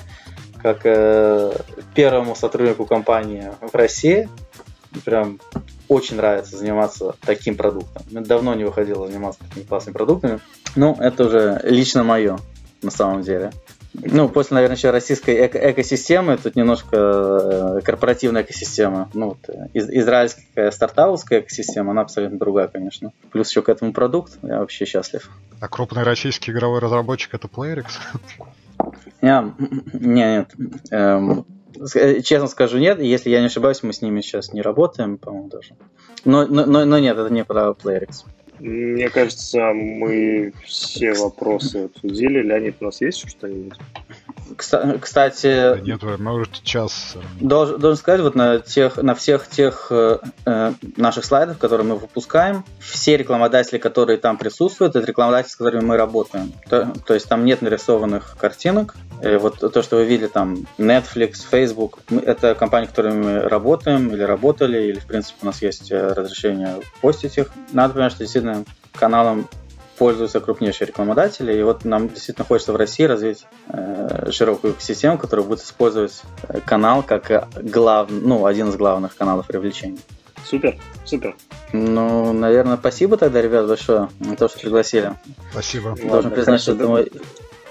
[0.61, 1.53] как э,
[1.95, 4.29] первому сотруднику компании в России,
[5.05, 5.39] прям
[5.87, 8.03] очень нравится заниматься таким продуктом.
[8.09, 10.39] Давно не выходило заниматься такими классными продуктами.
[10.75, 12.37] Ну, это уже лично мое,
[12.81, 13.51] на самом деле.
[13.93, 19.09] Ну, после, наверное, еще российской эко экосистемы, тут немножко э, корпоративная экосистема.
[19.13, 23.11] Ну, вот, э, из израильская стартаповская экосистема, она абсолютно другая, конечно.
[23.31, 25.31] Плюс еще к этому продукт, я вообще счастлив.
[25.59, 27.85] А крупный российский игровой разработчик это PlayerX?
[29.21, 29.53] Не,
[29.93, 30.51] нет.
[30.91, 31.56] Эм, Э,
[32.23, 33.01] честно скажу, нет.
[33.01, 35.75] Если я не ошибаюсь, мы с ними сейчас не работаем, по-моему, даже.
[36.25, 38.25] Но, но, но нет, это не про PlayerX.
[38.59, 42.41] Мне кажется, мы все вопросы обсудили.
[42.41, 43.77] Леонид, у нас есть что-нибудь?
[44.55, 47.17] Кстати, да нет, может час.
[47.39, 51.95] Должен, должен сказать, вот на тех, на всех тех э, э, наших слайдах, которые мы
[51.97, 56.53] выпускаем, все рекламодатели, которые там присутствуют, это рекламодатели, с которыми мы работаем.
[56.69, 58.95] То, то есть там нет нарисованных картинок.
[59.21, 64.09] И вот то, что вы видели там, Netflix, Facebook, это компании, с которыми мы работаем
[64.13, 67.51] или работали, или в принципе у нас есть э, разрешение постить их.
[67.71, 68.63] Надо понимать, что действительно
[68.93, 69.47] каналом
[69.97, 75.45] пользуются крупнейшие рекламодатели, и вот нам действительно хочется в России развить э, широкую систему, которая
[75.45, 79.99] будет использовать э, канал как глав, ну, один из главных каналов привлечения.
[80.45, 81.35] Супер, супер.
[81.73, 85.13] Ну, наверное, спасибо тогда, ребят, большое за то, что пригласили.
[85.51, 85.89] Спасибо.
[85.89, 87.11] Должен Ладно, признать, что это мой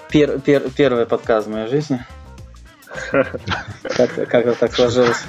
[0.09, 2.05] пер, пер, первый подкаст в моей жизни.
[3.83, 5.25] Как-то так сложилось.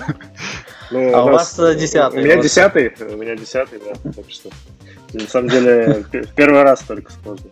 [0.89, 2.21] Ну, а у вас э, десятый.
[2.21, 4.49] У меня десятый, у меня десятый, да, так что.
[5.13, 6.05] На самом деле,
[6.36, 7.49] первый раз только сложно.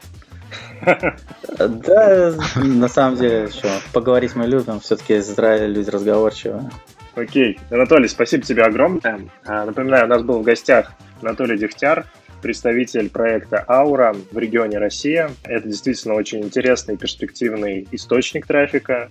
[1.58, 6.70] Да, на самом деле, что, поговорить мы любим, все-таки из Израиля люди разговорчивые.
[7.16, 7.60] Окей.
[7.72, 9.22] Анатолий, спасибо тебе огромное.
[9.46, 12.06] А, напоминаю, у нас был в гостях Анатолий Дегтяр,
[12.46, 15.32] представитель проекта Аура в регионе Россия.
[15.46, 19.10] Это действительно очень интересный перспективный источник трафика,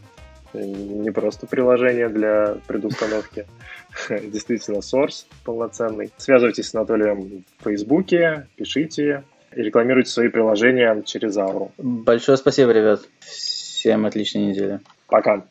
[0.53, 3.45] не просто приложение для предустановки.
[4.09, 6.13] действительно source полноценный.
[6.17, 11.73] Связывайтесь с Анатолием в Фейсбуке, пишите и рекламируйте свои приложения через Ауру.
[11.77, 13.01] Большое спасибо, ребят.
[13.19, 14.79] Всем отличной недели.
[15.09, 15.45] Пока.